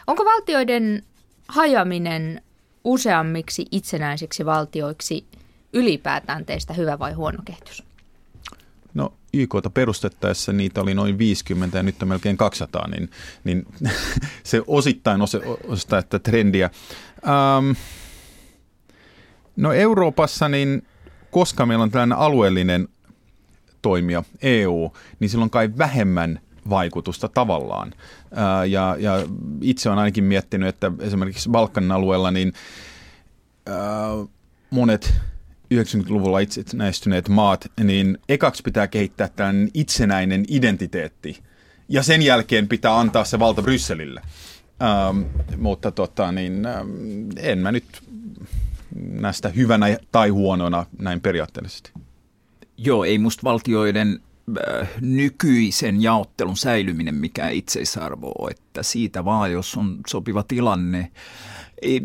Onko 0.08 0.26
valtioiden 0.26 1.04
hajoaminen 1.48 2.42
useammiksi 2.84 3.66
itsenäisiksi 3.72 4.46
valtioiksi 4.46 5.26
ylipäätään 5.74 6.46
teistä 6.46 6.74
hyvä 6.74 7.00
vai 7.00 7.14
huono 7.14 7.38
kehitys? 7.46 7.84
No 8.94 9.14
YKta 9.34 9.70
perustettaessa 9.70 10.54
niitä 10.54 10.82
oli 10.82 10.94
noin 10.94 11.18
50 11.18 11.78
ja 11.78 11.84
nyt 11.84 12.02
on 12.02 12.08
melkein 12.08 12.38
200, 12.38 12.88
niin, 12.88 13.10
niin 13.44 13.66
se 14.44 14.62
osittain 14.68 15.22
osittain 15.68 16.04
että 16.04 16.20
trendiä. 16.20 16.70
Ähm, 17.28 17.72
no 19.56 19.74
Euroopassa, 19.74 20.50
niin 20.50 20.88
koska 21.32 21.66
meillä 21.66 21.84
on 21.84 21.92
tällainen 21.92 22.18
alueellinen 22.18 22.88
toimija, 23.86 24.24
EU, 24.42 24.92
niin 25.20 25.30
silloin 25.30 25.50
kai 25.50 25.70
vähemmän 25.78 26.40
vaikutusta 26.70 27.30
tavallaan. 27.30 27.94
Ja, 28.70 28.96
ja 29.00 29.14
itse 29.62 29.90
olen 29.90 30.00
ainakin 30.00 30.24
miettinyt, 30.24 30.70
että 30.70 30.92
esimerkiksi 31.00 31.50
Balkanin 31.50 31.92
alueella 31.92 32.32
niin 32.32 32.54
monet 34.70 35.14
90-luvulla 35.74 36.40
itsenäistyneet 36.40 37.30
maat, 37.30 37.72
niin 37.84 38.18
ekaksi 38.30 38.64
pitää 38.64 38.88
kehittää 38.88 39.30
tämän 39.36 39.68
itsenäinen 39.74 40.46
identiteetti. 40.48 41.44
Ja 41.90 42.04
sen 42.04 42.22
jälkeen 42.22 42.68
pitää 42.68 43.00
antaa 43.00 43.24
se 43.24 43.40
valta 43.40 43.62
Brysselille. 43.62 44.22
Ähm, 44.82 45.22
mutta 45.58 45.92
tota, 45.92 46.32
niin, 46.32 46.66
ähm, 46.66 46.88
en 47.38 47.60
mä 47.60 47.72
nyt 47.72 48.04
näistä 48.96 49.50
hyvänä 49.50 49.98
tai 50.12 50.30
huonona 50.30 50.86
näin 51.00 51.22
periaatteellisesti. 51.22 51.92
Joo, 52.78 53.04
ei 53.04 53.18
musta 53.18 53.44
valtioiden 53.44 54.20
äh, 54.58 54.90
nykyisen 55.02 56.02
jaottelun 56.02 56.58
säilyminen 56.58 57.16
mikään 57.16 57.54
itseisarvo 57.54 58.32
ole, 58.38 58.52
että 58.52 58.84
siitä 58.84 59.26
vaan, 59.26 59.52
jos 59.52 59.76
on 59.76 59.98
sopiva 60.08 60.44
tilanne. 60.44 61.12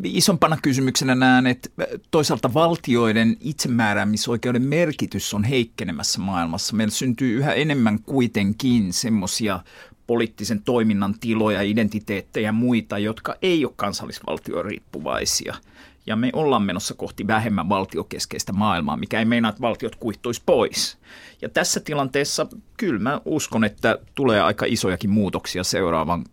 Isompana 0.05 0.59
kysymyksenä 0.63 1.15
näen, 1.15 1.47
että 1.47 1.69
äh, 1.81 1.87
toisaalta 2.11 2.55
valtioiden 2.55 3.37
itsemääräämisoikeuden 3.41 4.63
merkitys 4.63 5.35
on 5.35 5.45
heikkenemässä 5.45 6.21
maailmassa. 6.21 6.77
Meillä 6.77 6.93
syntyy 6.93 7.39
yhä 7.39 7.53
enemmän 7.53 7.99
kuitenkin 8.03 8.93
semmoisia 8.93 9.61
poliittisen 10.07 10.63
toiminnan 10.63 11.15
tiloja, 11.21 11.63
identiteettejä 11.63 12.49
ja 12.49 12.53
muita, 12.53 12.99
jotka 12.99 13.35
ei 13.43 13.65
ole 13.65 13.73
kansallisvaltio 13.77 14.63
riippuvaisia– 14.63 15.55
ja 16.11 16.17
me 16.17 16.31
ollaan 16.33 16.63
menossa 16.63 16.95
kohti 16.95 17.27
vähemmän 17.27 17.69
valtiokeskeistä 17.69 18.53
maailmaa, 18.53 18.97
mikä 18.97 19.19
ei 19.19 19.25
meinaa, 19.25 19.49
että 19.49 19.61
valtiot 19.61 19.97
kuihtuisi 19.97 20.43
pois. 20.47 20.99
Ja 21.43 21.49
tässä 21.49 21.81
tilanteessa 21.81 22.47
kyllä 22.77 22.99
mä 22.99 23.21
uskon, 23.25 23.65
että 23.65 23.99
tulee 24.15 24.41
aika 24.41 24.67
isojakin 24.69 25.11
muutoksia 25.11 25.65
seuraavan 25.65 26.25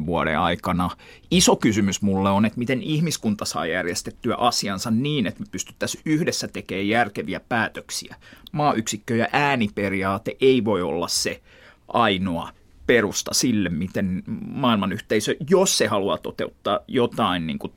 30-50 0.00 0.06
vuoden 0.06 0.38
aikana. 0.38 0.90
Iso 1.30 1.56
kysymys 1.56 2.02
mulle 2.02 2.30
on, 2.30 2.44
että 2.44 2.58
miten 2.58 2.82
ihmiskunta 2.82 3.44
saa 3.44 3.66
järjestettyä 3.66 4.34
asiansa 4.34 4.90
niin, 4.90 5.26
että 5.26 5.40
me 5.40 5.46
pystyttäisiin 5.50 6.02
yhdessä 6.06 6.48
tekemään 6.48 6.88
järkeviä 6.88 7.40
päätöksiä. 7.48 8.16
Maayksikkö 8.52 9.16
ja 9.16 9.28
ääniperiaate 9.32 10.36
ei 10.40 10.64
voi 10.64 10.82
olla 10.82 11.08
se 11.08 11.42
ainoa 11.88 12.48
perusta 12.86 13.34
sille, 13.34 13.68
miten 13.68 14.22
maailmanyhteisö, 14.46 15.34
jos 15.50 15.78
se 15.78 15.86
haluaa 15.86 16.18
toteuttaa 16.18 16.80
jotain 16.88 17.46
niin 17.46 17.58
kuin 17.58 17.72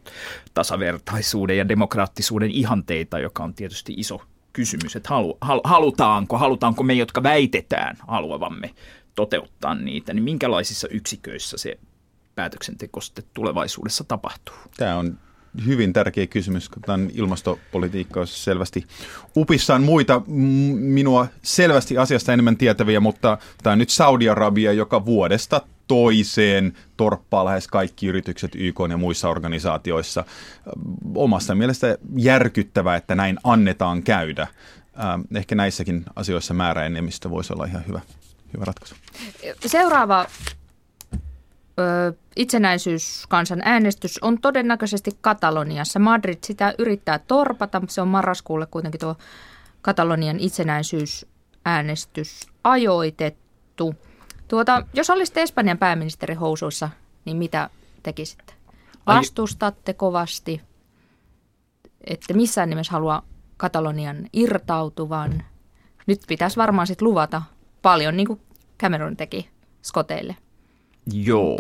tasavertaisuuden 0.54 1.58
ja 1.58 1.68
demokraattisuuden 1.68 2.52
ihanteita, 2.52 3.20
joka 3.20 3.44
on 3.44 3.54
tietysti 3.54 3.94
iso 3.98 4.22
kysymys, 4.54 4.96
että 4.96 5.10
halu, 5.10 5.38
hal, 5.42 5.62
halutaanko, 5.64 6.38
halutaanko 6.38 6.84
me, 6.84 6.94
jotka 6.94 7.24
väitetään 7.24 7.98
haluavamme 8.08 8.74
toteuttaa 9.16 9.76
niitä, 9.76 10.14
niin 10.14 10.24
minkälaisissa 10.24 10.88
yksiköissä 10.88 11.58
se 11.58 11.80
päätöksenteko 12.36 13.02
sitten 13.02 13.26
tulevaisuudessa 13.34 14.04
tapahtuu? 14.04 14.56
Tämä 14.78 14.96
on 14.96 15.18
hyvin 15.66 15.94
tärkeä 15.94 16.28
kysymys, 16.28 16.70
tämän 16.86 17.10
ilmastopolitiikka 17.14 18.20
on 18.20 18.28
selvästi 18.28 18.86
upissaan 19.36 19.84
muita 19.84 20.22
minua 20.28 21.28
selvästi 21.42 21.98
asiasta 21.98 22.34
enemmän 22.34 22.58
tietäviä, 22.58 23.00
mutta 23.00 23.38
tämä 23.64 23.72
on 23.72 23.80
nyt 23.80 23.90
Saudi-Arabia, 23.90 24.74
joka 24.74 25.06
vuodesta 25.06 25.62
toiseen 25.88 26.74
torppaa 26.98 27.46
lähes 27.46 27.68
kaikki 27.68 28.08
yritykset 28.08 28.52
YK 28.56 28.76
ja 28.90 28.98
muissa 28.98 29.30
organisaatioissa. 29.30 30.26
Omasta 31.16 31.56
mielestä 31.56 31.98
järkyttävää, 32.18 32.96
että 32.96 33.16
näin 33.16 33.38
annetaan 33.44 34.04
käydä. 34.04 34.48
Ehkä 35.36 35.56
näissäkin 35.56 36.06
asioissa 36.16 36.54
määräenemmistö 36.54 37.30
voisi 37.30 37.54
olla 37.54 37.66
ihan 37.66 37.88
hyvä, 37.88 38.02
hyvä 38.54 38.66
ratkaisu. 38.66 38.96
Seuraava 39.66 40.26
ö, 41.80 42.14
itsenäisyyskansan 42.36 43.62
äänestys 43.66 44.20
on 44.22 44.42
todennäköisesti 44.42 45.12
Kataloniassa. 45.22 46.00
Madrid 46.00 46.38
sitä 46.44 46.74
yrittää 46.78 47.20
torpata. 47.20 47.82
Se 47.88 48.02
on 48.02 48.08
marraskuulle 48.08 48.66
kuitenkin 48.66 49.00
tuo 49.00 49.16
Katalonian 49.82 50.40
itsenäisyysäänestys 50.40 52.48
ajoitettu. 52.64 53.96
Tuota, 54.48 54.84
jos 54.94 55.10
olisitte 55.10 55.42
Espanjan 55.42 55.78
pääministeri 55.78 56.34
housuissa, 56.34 56.90
niin 57.26 57.38
mitä 57.38 57.70
tekisitte? 58.04 58.54
Vastustatte 59.08 59.94
kovasti, 59.94 60.62
että 62.02 62.34
missään 62.34 62.70
nimessä 62.70 62.92
halua 62.92 63.24
Katalonian 63.58 64.28
irtautuvan. 64.34 65.44
Nyt 66.08 66.22
pitäisi 66.28 66.58
varmaan 66.58 66.88
sitten 66.88 67.08
luvata 67.08 67.42
paljon, 67.82 68.18
niin 68.18 68.28
kuin 68.28 68.42
Cameron 68.80 69.18
teki 69.18 69.50
Skoteille. 69.82 70.36
Joo, 71.14 71.60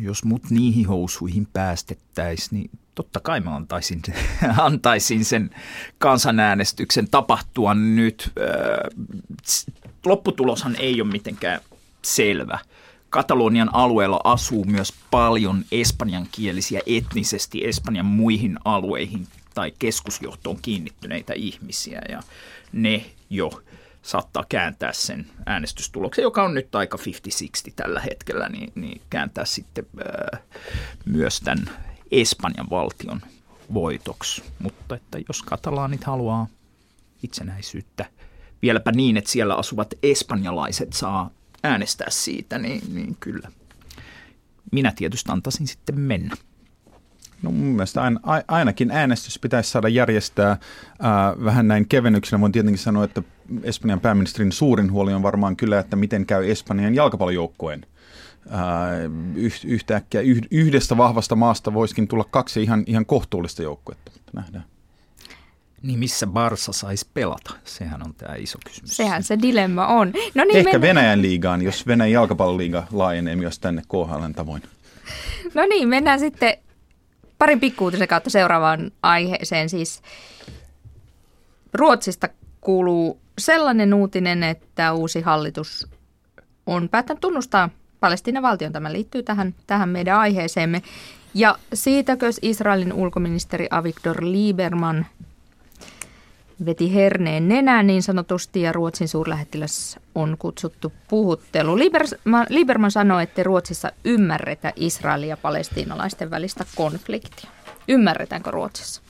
jos 0.00 0.24
mut 0.24 0.50
niihin 0.50 0.86
housuihin 0.86 1.48
päästettäisiin, 1.52 2.48
niin 2.58 2.70
totta 2.94 3.20
kai 3.20 3.40
mä 3.40 3.56
antaisin, 3.56 4.02
antaisin 4.58 5.24
sen 5.24 5.50
kansanäänestyksen 5.98 7.08
tapahtua 7.10 7.74
nyt. 7.74 8.32
Lopputuloshan 10.06 10.76
ei 10.78 11.00
ole 11.00 11.10
mitenkään 11.10 11.60
selvä. 12.02 12.58
Katalonian 13.10 13.74
alueella 13.74 14.20
asuu 14.24 14.64
myös 14.64 14.92
paljon 15.10 15.64
espanjankielisiä 15.72 16.80
etnisesti 16.86 17.64
Espanjan 17.64 18.06
muihin 18.06 18.58
alueihin 18.64 19.26
tai 19.54 19.72
keskusjohtoon 19.78 20.58
kiinnittyneitä 20.62 21.32
ihmisiä 21.32 22.02
ja 22.08 22.22
ne 22.72 23.04
jo 23.30 23.62
saattaa 24.02 24.44
kääntää 24.48 24.92
sen 24.92 25.26
äänestystuloksen, 25.46 26.22
joka 26.22 26.42
on 26.42 26.54
nyt 26.54 26.74
aika 26.74 26.98
50-60 26.98 27.72
tällä 27.76 28.00
hetkellä, 28.00 28.48
niin, 28.48 28.72
niin 28.74 29.00
kääntää 29.10 29.44
sitten 29.44 29.86
ää, 30.04 30.38
myös 31.04 31.40
tämän 31.40 31.70
Espanjan 32.10 32.70
valtion 32.70 33.20
voitoksi. 33.74 34.42
Mutta 34.58 34.94
että 34.94 35.18
jos 35.28 35.42
katalaanit 35.42 36.04
haluaa 36.04 36.46
itsenäisyyttä, 37.22 38.04
vieläpä 38.62 38.92
niin, 38.92 39.16
että 39.16 39.30
siellä 39.30 39.54
asuvat 39.54 39.94
espanjalaiset 40.02 40.92
saa 40.92 41.30
äänestää 41.62 42.10
siitä, 42.10 42.58
niin, 42.58 42.94
niin 42.94 43.16
kyllä. 43.20 43.48
Minä 44.72 44.92
tietysti 44.96 45.32
antaisin 45.32 45.66
sitten 45.66 46.00
mennä. 46.00 46.36
No 47.42 47.50
mun 47.50 47.66
mielestä 47.66 48.02
ainakin 48.48 48.90
äänestys 48.90 49.38
pitäisi 49.38 49.70
saada 49.70 49.88
järjestää 49.88 50.56
ää, 51.00 51.34
vähän 51.44 51.68
näin 51.68 51.88
kevennyksenä. 51.88 52.40
Voin 52.40 52.52
tietenkin 52.52 52.78
sanoa, 52.82 53.04
että 53.04 53.22
Espanjan 53.62 54.00
pääministerin 54.00 54.52
suurin 54.52 54.92
huoli 54.92 55.12
on 55.14 55.22
varmaan 55.22 55.56
kyllä, 55.56 55.78
että 55.78 55.96
miten 55.96 56.26
käy 56.26 56.50
Espanjan 56.50 56.94
jalkapallojoukkueen. 56.94 57.86
yhtäkkiä 59.64 60.20
yhdestä 60.50 60.96
vahvasta 60.96 61.36
maasta 61.36 61.74
voisikin 61.74 62.08
tulla 62.08 62.24
kaksi 62.30 62.62
ihan, 62.62 62.84
ihan 62.86 63.06
kohtuullista 63.06 63.62
joukkuetta, 63.62 64.12
mutta 64.14 64.32
nähdään. 64.34 64.64
Niin 65.82 65.98
missä 65.98 66.26
Barsa 66.26 66.72
saisi 66.72 67.08
pelata? 67.14 67.54
Sehän 67.64 68.02
on 68.06 68.14
tämä 68.14 68.34
iso 68.34 68.58
kysymys. 68.66 68.96
Sehän 68.96 69.22
se 69.22 69.38
dilemma 69.42 69.86
on. 69.86 70.12
No 70.34 70.44
niin, 70.44 70.56
Ehkä 70.56 70.70
mennään. 70.72 70.80
Venäjän 70.80 71.22
liigaan, 71.22 71.62
jos 71.62 71.86
Venäjän 71.86 72.12
jalkapalloliiga 72.12 72.86
laajenee 72.92 73.36
myös 73.36 73.58
tänne 73.58 73.82
KHL 73.82 74.32
tavoin. 74.36 74.62
No 75.54 75.66
niin, 75.66 75.88
mennään 75.88 76.20
sitten 76.20 76.56
parin 77.42 77.60
pikkuutisen 77.60 78.08
kautta 78.08 78.30
seuraavaan 78.30 78.90
aiheeseen. 79.02 79.68
Siis 79.68 80.02
Ruotsista 81.72 82.28
kuuluu 82.60 83.20
sellainen 83.38 83.94
uutinen, 83.94 84.42
että 84.42 84.92
uusi 84.92 85.20
hallitus 85.20 85.88
on 86.66 86.88
päättänyt 86.88 87.20
tunnustaa 87.20 87.70
Palestiinan 88.00 88.42
valtion. 88.42 88.72
Tämä 88.72 88.92
liittyy 88.92 89.22
tähän, 89.22 89.54
tähän 89.66 89.88
meidän 89.88 90.18
aiheeseemme. 90.18 90.82
Ja 91.34 91.58
siitäkö 91.74 92.30
Israelin 92.42 92.92
ulkoministeri 92.92 93.66
Avigdor 93.70 94.16
Lieberman 94.20 95.06
veti 96.66 96.94
herneen 96.94 97.48
nenään 97.48 97.86
niin 97.86 98.02
sanotusti 98.02 98.62
ja 98.62 98.72
Ruotsin 98.72 99.08
suurlähettiläs 99.08 99.98
on 100.14 100.36
kutsuttu 100.38 100.92
puhuttelu. 101.08 101.78
Lieberman, 101.78 102.46
Lieberman 102.48 102.90
sanoi, 102.90 103.22
että 103.22 103.42
Ruotsissa 103.42 103.92
ymmärretä 104.04 104.72
Israelia 104.76 105.28
ja 105.28 105.36
palestiinalaisten 105.36 106.30
välistä 106.30 106.64
konfliktia. 106.74 107.50
Ymmärretäänkö 107.88 108.50
Ruotsissa? 108.50 109.02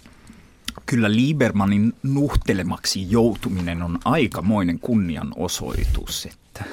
Kyllä 0.87 1.11
Liebermanin 1.11 1.93
nuhtelemaksi 2.03 3.11
joutuminen 3.11 3.83
on 3.83 3.99
aikamoinen 4.05 4.79
kunnianosoitus, 4.79 6.27
että 6.27 6.65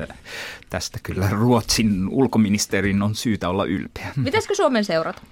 äh, 0.00 0.16
tästä 0.70 0.98
kyllä 1.02 1.30
Ruotsin 1.30 2.08
ulkoministerin 2.08 3.02
on 3.02 3.14
syytä 3.14 3.48
olla 3.48 3.64
ylpeä. 3.64 4.12
Pitäisikö 4.24 4.54
Suomen 4.54 4.84
seurata? 4.84 5.22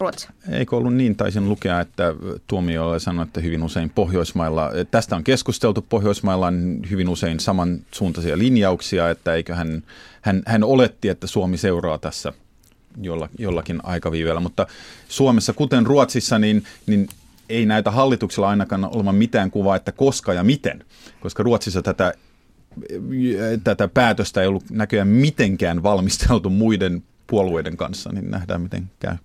Ruotsi. 0.00 0.28
Eikö 0.50 0.76
ollut 0.76 0.94
niin, 0.94 1.16
taisin 1.16 1.48
lukea, 1.48 1.80
että 1.80 2.14
tuomioilla 2.46 2.98
sanoi, 2.98 3.22
että 3.22 3.40
hyvin 3.40 3.62
usein 3.62 3.90
Pohjoismailla, 3.90 4.70
tästä 4.90 5.16
on 5.16 5.24
keskusteltu, 5.24 5.82
Pohjoismailla 5.82 6.46
on 6.46 6.80
hyvin 6.90 7.08
usein 7.08 7.40
samansuuntaisia 7.40 8.38
linjauksia, 8.38 9.10
että 9.10 9.34
eikö 9.34 9.54
hän, 9.54 9.82
hän, 10.20 10.42
hän 10.46 10.64
oletti, 10.64 11.08
että 11.08 11.26
Suomi 11.26 11.56
seuraa 11.56 11.98
tässä 11.98 12.32
jolla, 13.00 13.28
jollakin 13.38 13.80
aikaviivellä, 13.82 14.40
mutta 14.40 14.66
Suomessa, 15.08 15.52
kuten 15.52 15.86
Ruotsissa, 15.86 16.38
niin, 16.38 16.64
niin 16.86 17.08
ei 17.48 17.66
näitä 17.66 17.90
hallituksella 17.90 18.48
ainakaan 18.48 18.84
olevan 18.84 19.14
mitään 19.14 19.50
kuvaa, 19.50 19.76
että 19.76 19.92
koska 19.92 20.32
ja 20.32 20.44
miten, 20.44 20.84
koska 21.20 21.42
Ruotsissa 21.42 21.82
tätä, 21.82 22.12
tätä 23.64 23.88
päätöstä 23.88 24.40
ei 24.40 24.46
ollut 24.46 24.70
näköjään 24.70 25.08
mitenkään 25.08 25.82
valmisteltu 25.82 26.50
muiden 26.50 27.02
puolueiden 27.26 27.76
kanssa, 27.76 28.12
niin 28.12 28.30
nähdään 28.30 28.60
miten 28.60 28.90
käy. 29.00 29.16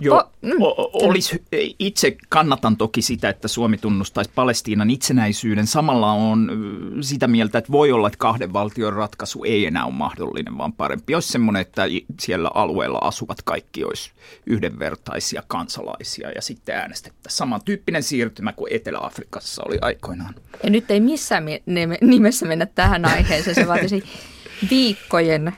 Joo, 0.00 0.18
o, 0.18 0.30
mm, 0.42 0.52
olisi, 0.92 1.44
itse 1.78 2.16
kannatan 2.28 2.76
toki 2.76 3.02
sitä, 3.02 3.28
että 3.28 3.48
Suomi 3.48 3.78
tunnustaisi 3.78 4.30
Palestiinan 4.34 4.90
itsenäisyyden. 4.90 5.66
Samalla 5.66 6.12
on 6.12 6.50
sitä 7.00 7.28
mieltä, 7.28 7.58
että 7.58 7.72
voi 7.72 7.92
olla, 7.92 8.06
että 8.06 8.18
kahden 8.18 8.52
valtion 8.52 8.92
ratkaisu 8.92 9.44
ei 9.44 9.66
enää 9.66 9.84
ole 9.84 9.94
mahdollinen, 9.94 10.58
vaan 10.58 10.72
parempi 10.72 11.14
olisi 11.14 11.28
semmoinen, 11.28 11.62
että 11.62 11.82
siellä 12.20 12.50
alueella 12.54 12.98
asuvat 12.98 13.42
kaikki 13.42 13.84
olisi 13.84 14.10
yhdenvertaisia 14.46 15.42
kansalaisia 15.46 16.30
ja 16.30 16.42
sitten 16.42 16.76
äänestettäisiin. 16.76 17.38
Samantyyppinen 17.38 18.02
siirtymä 18.02 18.52
kuin 18.52 18.72
Etelä-Afrikassa 18.72 19.62
oli 19.66 19.78
aikoinaan. 19.80 20.34
Ja 20.64 20.70
nyt 20.70 20.90
ei 20.90 21.00
missään 21.00 21.44
nimessä 22.00 22.46
mennä 22.46 22.66
tähän 22.66 23.04
aiheeseen, 23.04 23.54
se 23.54 23.66
vaatisi 23.66 24.04
viikkojen 24.70 25.52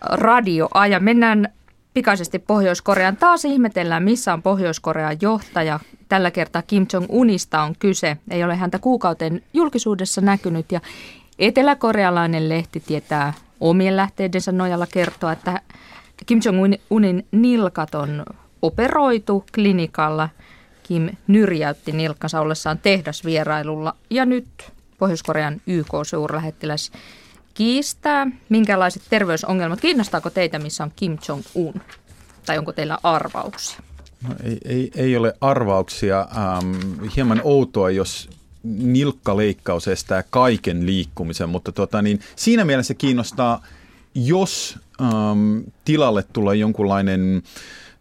radioaja. 0.00 1.00
Mennään 1.00 1.52
pikaisesti 1.94 2.38
Pohjois-Koreaan. 2.38 3.16
Taas 3.16 3.44
ihmetellään, 3.44 4.02
missä 4.02 4.32
on 4.32 4.42
Pohjois-Korean 4.42 5.16
johtaja. 5.20 5.80
Tällä 6.08 6.30
kertaa 6.30 6.62
Kim 6.62 6.86
Jong-unista 6.92 7.60
on 7.60 7.74
kyse. 7.78 8.16
Ei 8.30 8.44
ole 8.44 8.56
häntä 8.56 8.78
kuukauteen 8.78 9.42
julkisuudessa 9.52 10.20
näkynyt 10.20 10.72
ja 10.72 10.80
eteläkorealainen 11.38 12.48
lehti 12.48 12.80
tietää 12.80 13.32
omien 13.60 13.96
lähteidensä 13.96 14.52
nojalla 14.52 14.86
kertoa, 14.86 15.32
että 15.32 15.60
Kim 16.26 16.40
Jong-unin 16.44 17.26
nilkat 17.30 17.94
on 17.94 18.24
operoitu 18.62 19.44
klinikalla. 19.54 20.28
Kim 20.82 21.08
nyrjäytti 21.26 21.92
nilkkansa 21.92 22.40
ollessaan 22.40 22.78
tehdasvierailulla 22.78 23.96
ja 24.10 24.24
nyt 24.24 24.46
Pohjois-Korean 24.98 25.60
YK-suurlähettiläs 25.66 26.92
kiistää. 27.54 28.26
Minkälaiset 28.48 29.02
terveysongelmat? 29.10 29.80
Kiinnostaako 29.80 30.30
teitä, 30.30 30.58
missä 30.58 30.84
on 30.84 30.92
Kim 30.96 31.18
Jong-un? 31.28 31.80
Tai 32.46 32.58
onko 32.58 32.72
teillä 32.72 32.98
arvauksia? 33.02 33.80
No, 34.28 34.34
ei, 34.44 34.58
ei, 34.64 34.90
ei 34.94 35.16
ole 35.16 35.34
arvauksia. 35.40 36.28
Ähm, 36.36 36.74
hieman 37.16 37.40
outoa, 37.44 37.90
jos 37.90 38.30
nilkkaleikkaus 38.62 39.88
estää 39.88 40.22
kaiken 40.30 40.86
liikkumisen, 40.86 41.48
mutta 41.48 41.72
tota, 41.72 42.02
niin, 42.02 42.20
siinä 42.36 42.64
mielessä 42.64 42.94
kiinnostaa, 42.94 43.62
jos 44.14 44.78
ähm, 45.00 45.58
tilalle 45.84 46.24
tulee 46.32 46.56
jonkunlainen 46.56 47.42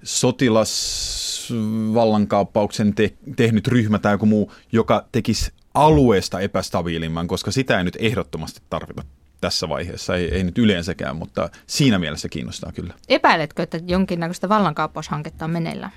sotilasvallankaappauksen 0.03 2.93
te- 2.93 3.13
tehnyt 3.35 3.67
ryhmä 3.67 3.99
tai 3.99 4.13
joku 4.13 4.25
muu, 4.25 4.51
joka 4.71 5.05
tekisi 5.11 5.51
alueesta 5.73 6.39
epästabiilimman, 6.39 7.27
koska 7.27 7.51
sitä 7.51 7.77
ei 7.77 7.83
nyt 7.83 7.97
ehdottomasti 7.99 8.61
tarvita 8.69 9.03
tässä 9.43 9.69
vaiheessa, 9.69 10.15
ei, 10.15 10.35
ei 10.35 10.43
nyt 10.43 10.57
yleensäkään, 10.57 11.15
mutta 11.15 11.49
siinä 11.67 11.99
mielessä 11.99 12.29
kiinnostaa 12.29 12.71
kyllä. 12.71 12.93
Epäiletkö, 13.09 13.63
että 13.63 13.79
jonkinnäköistä 13.87 14.49
vallankaappaushanketta 14.49 15.45
on 15.45 15.51
meneillään? 15.51 15.91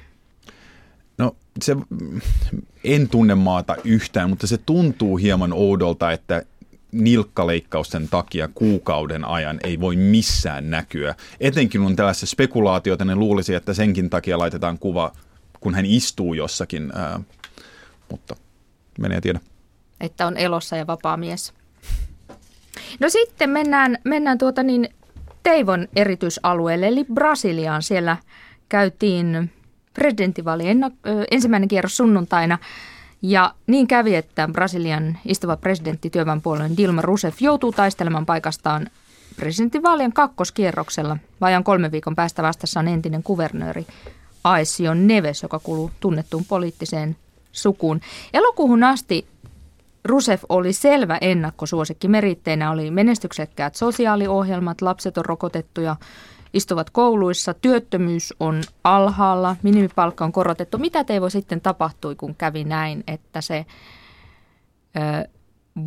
No 1.19 1.37
se, 1.63 1.77
en 2.85 3.09
tunne 3.09 3.35
maata 3.35 3.77
yhtään, 3.85 4.31
mutta 4.31 4.47
se 4.47 4.59
tuntuu 4.59 5.17
hieman 5.17 5.53
oudolta, 5.53 6.13
että 6.13 6.43
nilkkaleikkausten 6.93 8.09
takia 8.09 8.49
kuukauden 8.55 9.25
ajan 9.25 9.61
ei 9.65 9.81
voi 9.81 9.97
missään 9.97 10.71
näkyä. 10.71 11.15
Etenkin 11.41 11.81
on 11.81 11.97
tällaista 11.97 12.27
spekulaatiota, 12.27 13.05
ne 13.05 13.15
luulisi, 13.15 13.55
että 13.55 13.75
senkin 13.75 14.11
takia 14.11 14.39
laitetaan 14.39 14.79
kuva, 14.79 15.13
kun 15.61 15.75
hän 15.75 15.87
istuu 15.87 16.35
jossakin, 16.35 16.93
ää, 16.95 17.21
mutta 18.11 18.37
menee 18.99 19.21
tiedä. 19.21 19.41
Että 20.01 20.27
on 20.27 20.37
elossa 20.37 20.77
ja 20.77 20.87
vapaa 20.87 21.17
mies. 21.17 21.55
No 23.01 23.09
sitten 23.09 23.51
mennään, 23.51 23.99
mennään 24.05 24.39
tuota 24.39 24.63
niin 24.63 24.89
Teivon 25.43 25.89
erityisalueelle, 25.97 26.87
eli 26.87 27.05
Brasiliaan. 27.15 27.83
Siellä 27.83 28.17
käytiin 28.69 29.51
presidentinvaalien 29.95 30.81
ensimmäinen 31.31 31.69
kierros 31.69 31.97
sunnuntaina. 31.97 32.59
Ja 33.23 33.55
niin 33.67 33.87
kävi, 33.87 34.15
että 34.15 34.49
Brasilian 34.53 35.19
istuva 35.25 35.57
presidentti 35.57 36.11
työväenpuolueen 36.11 36.77
Dilma 36.77 37.03
Rousseff 37.03 37.43
joutuu 37.43 37.73
taistelemaan 37.73 38.27
paikastaan 38.27 38.91
presidentinvaalien 39.37 40.13
kakkoskierroksella. 40.13 41.17
Vajan 41.41 41.65
kolmen 41.65 41.93
viikon 41.93 42.17
päästä 42.17 42.43
vastassa 42.43 42.81
on 42.81 42.89
entinen 42.89 43.23
kuvernööri 43.23 43.87
Aesion 44.45 45.07
Neves, 45.07 45.43
joka 45.43 45.59
kuuluu 45.59 45.91
tunnettuun 46.01 46.45
poliittiseen 46.45 47.17
sukuun. 47.53 48.01
Elokuuhun 48.33 48.85
asti 48.85 49.27
Rusef 50.07 50.43
oli 50.49 50.73
selvä 50.73 51.19
ennakkosuosikki. 51.21 52.09
Meritteinä 52.09 52.71
oli 52.71 52.91
menestyksekkäät 52.91 53.75
sosiaaliohjelmat, 53.75 54.83
lapset 54.83 55.19
on 55.19 55.25
rokotettuja, 55.25 55.97
istuvat 56.55 56.91
kouluissa, 56.91 57.55
työttömyys 57.55 58.35
on 58.41 58.63
alhaalla, 58.85 59.57
minimipalkka 59.63 60.25
on 60.25 60.33
korotettu. 60.33 60.79
Mitä 60.79 61.05
teivo 61.05 61.31
sitten 61.31 61.61
tapahtui, 61.61 62.15
kun 62.15 62.35
kävi 62.35 62.65
näin, 62.65 63.05
että 63.07 63.41
se 63.41 63.67
ö, 64.97 65.29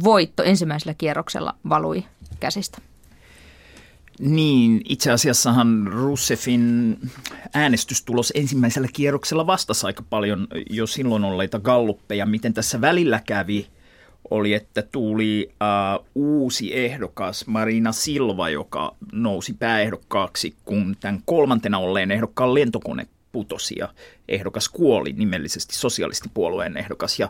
voitto 0.03 0.43
ensimmäisellä 0.43 0.93
kierroksella 0.93 1.55
valui 1.69 2.03
käsistä? 2.39 2.77
Niin, 4.19 4.81
itse 4.89 5.11
asiassahan 5.11 5.87
Russefin 5.91 6.97
äänestystulos 7.53 8.31
ensimmäisellä 8.35 8.87
kierroksella 8.93 9.47
vastasi 9.47 9.85
aika 9.85 10.03
paljon 10.09 10.47
jo 10.69 10.87
silloin 10.87 11.23
olleita 11.23 11.59
galluppeja. 11.59 12.25
Miten 12.25 12.53
tässä 12.53 12.81
välillä 12.81 13.21
kävi– 13.25 13.67
oli, 14.31 14.53
että 14.53 14.81
tuli 14.81 15.49
uh, 15.51 16.05
uusi 16.15 16.77
ehdokas, 16.77 17.47
Marina 17.47 17.91
Silva, 17.91 18.49
joka 18.49 18.95
nousi 19.11 19.53
pääehdokkaaksi, 19.53 20.55
kun 20.65 20.95
tämän 20.99 21.21
kolmantena 21.25 21.77
olleen 21.77 22.11
ehdokkaan 22.11 22.53
lentokone 22.53 23.07
putosi 23.31 23.75
ja 23.77 23.89
ehdokas 24.27 24.69
kuoli 24.69 25.13
nimellisesti 25.13 25.75
sosialistipuolueen 25.75 26.77
ehdokas. 26.77 27.19
Ja 27.19 27.29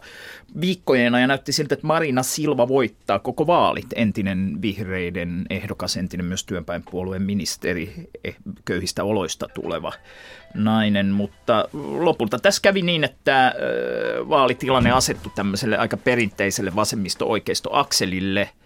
viikkojen 0.62 1.16
ajan 1.16 1.28
näytti 1.28 1.52
siltä, 1.52 1.74
että 1.74 1.88
Marina 1.88 2.24
Silva 2.24 2.68
voittaa 2.68 3.20
koko 3.20 3.48
vaalit, 3.48 3.88
entinen 3.96 4.62
vihreiden 4.62 5.46
ehdokas, 5.50 5.98
entinen 5.98 6.26
myös 6.26 6.46
työpäinpuolueen 6.46 7.22
ministeri, 7.22 8.10
eh, 8.24 8.36
köyhistä 8.66 9.04
oloista 9.04 9.48
tuleva 9.54 9.94
nainen. 10.54 11.08
Mutta 11.08 11.70
lopulta 12.00 12.40
tässä 12.40 12.62
kävi 12.62 12.82
niin, 12.82 13.04
että 13.04 13.54
vaalitilanne 14.30 14.92
asettui 14.92 15.32
tämmöiselle 15.36 15.78
aika 15.78 15.98
perinteiselle 15.98 16.76
vasemmisto-oikeisto-akselille– 16.76 18.50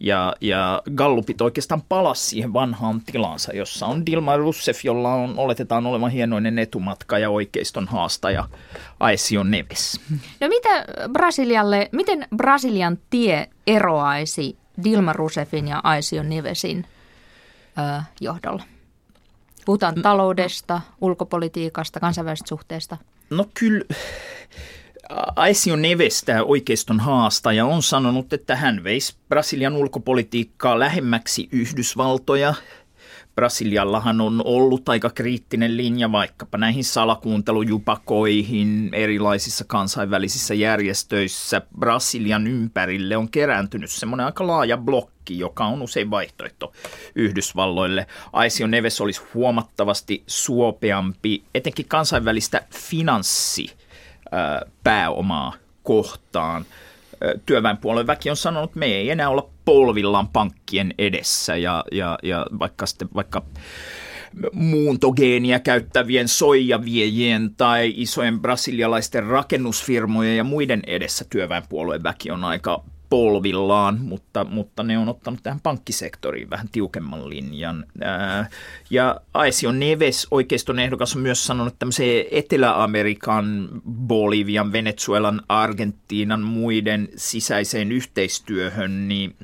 ja, 0.00 0.34
ja 0.40 0.82
Gallupit 0.94 1.40
oikeastaan 1.40 1.82
palasi 1.88 2.26
siihen 2.26 2.52
vanhaan 2.52 3.00
tilansa, 3.00 3.52
jossa 3.52 3.86
on 3.86 4.06
Dilma 4.06 4.36
Rousseff, 4.36 4.84
jolla 4.84 5.14
on, 5.14 5.38
oletetaan 5.38 5.86
olevan 5.86 6.10
hienoinen 6.10 6.58
etumatka 6.58 7.18
ja 7.18 7.30
oikeiston 7.30 7.88
haastaja 7.88 8.48
Aesio 9.00 9.42
Neves. 9.42 10.00
No 10.40 10.48
mitä 10.48 10.84
Brasilialle, 11.12 11.88
miten 11.92 12.28
Brasilian 12.36 12.98
tie 13.10 13.50
eroaisi 13.66 14.56
Dilma 14.84 15.12
Rousseffin 15.12 15.68
ja 15.68 15.80
Aesio 15.84 16.22
Nevesin 16.22 16.86
ö, 17.78 18.02
johdolla? 18.20 18.62
Puhutaan 19.64 19.94
taloudesta, 20.02 20.80
ulkopolitiikasta, 21.00 22.00
kansainvälisestä 22.00 22.48
suhteesta. 22.48 22.96
No 23.30 23.46
kyllä 23.54 23.84
Aesio 25.36 25.76
Neves, 25.76 26.22
tämä 26.22 26.42
oikeiston 26.42 27.00
haastaja, 27.00 27.66
on 27.66 27.82
sanonut, 27.82 28.32
että 28.32 28.56
hän 28.56 28.84
veisi 28.84 29.14
Brasilian 29.28 29.76
ulkopolitiikkaa 29.76 30.78
lähemmäksi 30.78 31.48
Yhdysvaltoja. 31.52 32.54
Brasiliallahan 33.34 34.20
on 34.20 34.42
ollut 34.44 34.88
aika 34.88 35.10
kriittinen 35.10 35.76
linja 35.76 36.12
vaikkapa 36.12 36.58
näihin 36.58 36.84
salakuuntelujupakoihin 36.84 38.90
erilaisissa 38.92 39.64
kansainvälisissä 39.64 40.54
järjestöissä. 40.54 41.62
Brasilian 41.78 42.46
ympärille 42.46 43.16
on 43.16 43.30
kerääntynyt 43.30 43.90
semmoinen 43.90 44.26
aika 44.26 44.46
laaja 44.46 44.76
blokki, 44.76 45.38
joka 45.38 45.64
on 45.64 45.82
usein 45.82 46.10
vaihtoehto 46.10 46.72
Yhdysvalloille. 47.14 48.06
Aesio 48.32 48.66
Neves 48.66 49.00
olisi 49.00 49.22
huomattavasti 49.34 50.22
suopeampi, 50.26 51.42
etenkin 51.54 51.88
kansainvälistä 51.88 52.62
finanssi 52.70 53.81
pääomaa 54.84 55.52
kohtaan. 55.82 56.64
Työväenpuolen 57.46 58.06
väki 58.06 58.30
on 58.30 58.36
sanonut, 58.36 58.70
että 58.70 58.78
me 58.78 58.86
ei 58.86 59.10
enää 59.10 59.28
olla 59.28 59.50
polvillaan 59.64 60.28
pankkien 60.28 60.94
edessä 60.98 61.56
ja, 61.56 61.84
ja, 61.92 62.18
ja 62.22 62.46
vaikka 62.58 62.86
sitten 62.86 63.08
vaikka 63.14 63.42
muuntogeenia 64.52 65.60
käyttävien 65.60 66.28
soijaviejien 66.28 67.54
tai 67.56 67.92
isojen 67.96 68.40
brasilialaisten 68.40 69.26
rakennusfirmojen 69.26 70.36
ja 70.36 70.44
muiden 70.44 70.82
edessä 70.86 71.24
työväenpuolueen 71.30 72.02
väki 72.02 72.30
on 72.30 72.44
aika 72.44 72.84
polvillaan, 73.12 74.00
mutta, 74.00 74.44
mutta 74.44 74.82
ne 74.82 74.98
on 74.98 75.08
ottanut 75.08 75.40
tähän 75.42 75.60
pankkisektoriin 75.60 76.50
vähän 76.50 76.68
tiukemman 76.72 77.28
linjan. 77.28 77.86
Ja 78.90 79.20
Aesio 79.34 79.72
Neves, 79.72 80.26
oikeiston 80.30 80.78
ehdokas, 80.78 81.16
on 81.16 81.22
myös 81.22 81.46
sanonut, 81.46 81.72
että 81.72 81.78
tämmöiseen 81.78 82.26
Etelä-Amerikan, 82.30 83.68
Bolivian, 83.90 84.72
Venezuelan, 84.72 85.42
Argentiinan 85.48 86.40
muiden 86.40 87.08
sisäiseen 87.16 87.92
yhteistyöhön, 87.92 89.08
niin 89.08 89.36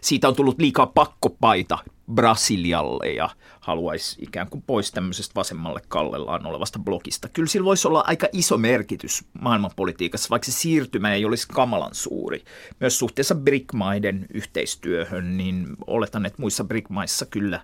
siitä 0.00 0.28
on 0.28 0.36
tullut 0.36 0.58
liikaa 0.58 0.86
pakkopaita 0.86 1.78
Brasilialle 2.12 3.12
ja 3.12 3.30
haluaisi 3.60 4.16
ikään 4.22 4.48
kuin 4.48 4.64
pois 4.66 4.90
tämmöisestä 4.90 5.34
vasemmalle 5.34 5.80
kallellaan 5.88 6.46
olevasta 6.46 6.78
blogista. 6.78 7.28
Kyllä 7.28 7.48
sillä 7.48 7.64
voisi 7.64 7.88
olla 7.88 8.04
aika 8.06 8.26
iso 8.32 8.58
merkitys 8.58 9.24
maailmanpolitiikassa, 9.40 10.30
vaikka 10.30 10.46
se 10.46 10.52
siirtymä 10.52 11.14
ei 11.14 11.24
olisi 11.24 11.48
kamalan 11.48 11.94
suuri. 11.94 12.44
Myös 12.80 12.98
suhteessa 12.98 13.34
BRIC-maiden 13.34 14.26
yhteistyöhön, 14.34 15.36
niin 15.36 15.66
oletan, 15.86 16.26
että 16.26 16.42
muissa 16.42 16.64
BRIC-maissa 16.64 17.26
kyllä 17.26 17.60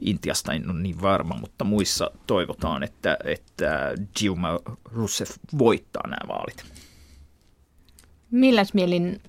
Intiasta 0.00 0.52
en 0.52 0.70
ole 0.70 0.80
niin 0.80 1.02
varma, 1.02 1.36
mutta 1.40 1.64
muissa 1.64 2.10
toivotaan, 2.26 2.82
että, 2.82 3.18
että 3.24 3.94
Dilma 4.22 4.58
Rousseff 4.84 5.36
voittaa 5.58 6.02
nämä 6.06 6.28
vaalit. 6.28 6.64
Milläs 8.30 8.74
mielin, 8.74 9.20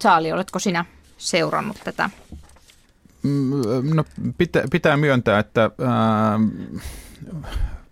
Charlie, 0.00 0.32
oletko 0.32 0.58
sinä 0.58 0.84
seurannut 1.18 1.76
tätä 1.84 2.10
no, 3.94 4.04
pitää, 4.38 4.64
pitää 4.70 4.96
myöntää, 4.96 5.38
että 5.38 5.62
ää, 5.62 6.38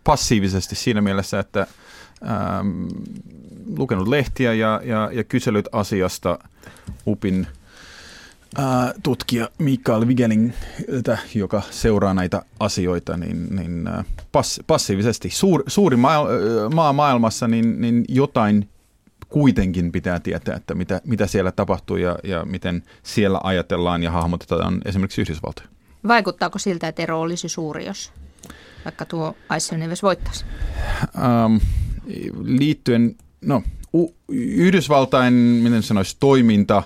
passiivisesti 0.05 0.75
siinä 0.75 1.01
mielessä, 1.01 1.39
että 1.39 1.67
ää, 2.23 2.65
lukenut 3.77 4.09
lehtiä 4.09 4.55
ja, 4.55 4.81
ja, 4.85 5.11
ja 5.13 5.25
kyselyt 5.25 5.69
asiasta 5.73 6.39
UPin 7.07 7.47
tutkija 9.03 9.49
Mikael 9.59 10.07
Wigeling, 10.07 10.53
joka 11.35 11.63
seuraa 11.71 12.15
näitä 12.15 12.43
asioita, 12.61 13.17
niin, 13.17 13.57
niin 13.57 13.89
pass, 14.33 14.61
passiivisesti. 14.67 15.31
Suur, 15.31 15.63
suuri 15.67 15.97
maa, 15.97 16.27
maa 16.75 16.93
maailmassa, 16.93 17.49
niin, 17.49 17.81
niin 17.81 18.05
jotain 18.09 18.69
kuitenkin 19.29 19.93
pitää 19.93 20.21
tietää, 20.21 20.57
että 20.57 20.75
mitä, 20.75 21.01
mitä 21.05 21.27
siellä 21.27 21.53
tapahtuu 21.53 21.97
ja, 21.97 22.19
ja 22.25 22.45
miten 22.45 22.83
siellä 23.03 23.41
ajatellaan 23.43 24.03
ja 24.03 24.11
hahmotetaan 24.11 24.81
esimerkiksi 24.85 25.21
Yhdysvaltoja. 25.21 25.69
Vaikuttaako 26.09 26.59
siltä, 26.59 26.89
että 26.89 27.03
ero 27.03 27.21
olisi 27.21 27.49
suuri, 27.49 27.87
jos 27.87 28.13
vaikka 28.85 29.05
tuo 29.05 29.37
Ice 29.57 29.77
voittaisi? 30.03 30.45
Ähm, 31.19 31.57
liittyen, 32.45 33.17
no 33.41 33.63
Yhdysvaltain, 34.29 35.35
miten 35.35 35.83
sanoisi, 35.83 36.17
toiminta 36.21 36.83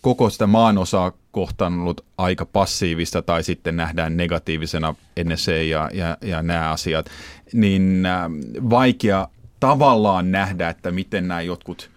koko 0.00 0.30
sitä 0.30 0.46
maanosaa 0.46 1.12
kohtaan 1.30 1.72
on 1.72 1.80
ollut 1.80 2.04
aika 2.18 2.46
passiivista 2.46 3.22
tai 3.22 3.42
sitten 3.42 3.76
nähdään 3.76 4.16
negatiivisena 4.16 4.94
NSA 5.24 5.52
ja, 5.52 5.90
ja, 5.94 6.18
ja 6.22 6.42
nämä 6.42 6.70
asiat, 6.70 7.06
niin 7.52 8.06
äh, 8.06 8.30
vaikea 8.70 9.28
tavallaan 9.60 10.32
nähdä, 10.32 10.68
että 10.68 10.90
miten 10.90 11.28
nämä 11.28 11.40
jotkut, 11.40 11.90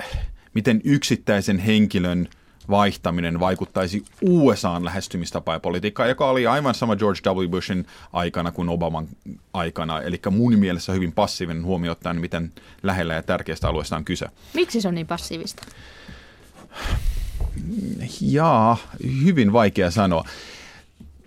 äh, 0.00 0.04
miten 0.54 0.80
yksittäisen 0.84 1.58
henkilön 1.58 2.28
vaihtaminen 2.70 3.40
vaikuttaisi 3.40 4.04
USAn 4.22 4.84
lähestymistapaa 4.84 5.54
ja 5.54 5.60
politiikkaa, 5.60 6.06
joka 6.06 6.30
oli 6.30 6.46
aivan 6.46 6.74
sama 6.74 6.96
George 6.96 7.20
W. 7.30 7.48
Bushin 7.48 7.86
aikana 8.12 8.52
kuin 8.52 8.68
Obaman 8.68 9.08
aikana. 9.52 10.02
Eli 10.02 10.20
mun 10.30 10.58
mielestä 10.58 10.92
hyvin 10.92 11.12
passiivinen 11.12 11.64
huomio 11.64 11.92
ottaen, 11.92 12.20
miten 12.20 12.52
lähellä 12.82 13.14
ja 13.14 13.22
tärkeästä 13.22 13.68
alueesta 13.68 13.96
on 13.96 14.04
kyse. 14.04 14.26
Miksi 14.54 14.80
se 14.80 14.88
on 14.88 14.94
niin 14.94 15.06
passiivista? 15.06 15.62
Jaa, 18.20 18.76
hyvin 19.24 19.52
vaikea 19.52 19.90
sanoa. 19.90 20.24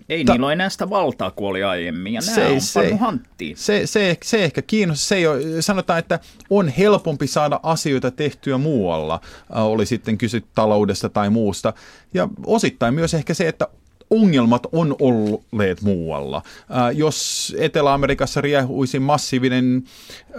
Ei 0.10 0.26
Ta- 0.26 0.34
niillä 0.34 0.46
ole 0.46 0.54
enää 0.54 0.70
sitä 0.70 0.89
valtaa 0.89 1.32
kuin 1.32 1.50
oli 1.50 1.63
aiemmin, 1.63 2.13
ja 2.13 2.22
se, 2.22 2.48
on 2.48 2.62
se, 2.62 2.96
hanttiin. 2.96 3.58
Se, 3.58 3.88
se, 3.88 4.18
se 4.24 4.44
ehkä 4.44 4.62
kiinnostaa. 4.62 5.08
Se 5.08 5.16
ei 5.16 5.28
ole, 5.28 5.62
sanotaan, 5.62 6.00
että 6.00 6.20
on 6.50 6.68
helpompi 6.68 7.28
saada 7.28 7.60
asioita 7.63 8.12
tehtyä 8.12 8.58
muualla, 8.58 9.20
äh, 9.56 9.66
oli 9.66 9.86
sitten 9.86 10.18
kyse 10.18 10.42
taloudesta 10.56 11.10
tai 11.10 11.30
muusta. 11.30 11.74
Ja 12.13 12.30
osittain 12.46 12.94
myös 12.94 13.13
ehkä 13.13 13.34
se, 13.34 13.48
että 13.48 13.68
ongelmat 14.10 14.68
on 14.72 14.96
olleet 15.00 15.82
muualla. 15.82 16.38
Äh, 16.38 16.98
jos 16.98 17.56
Etelä-Amerikassa 17.60 18.42
riehuisi 18.42 19.00
massiivinen 19.00 19.84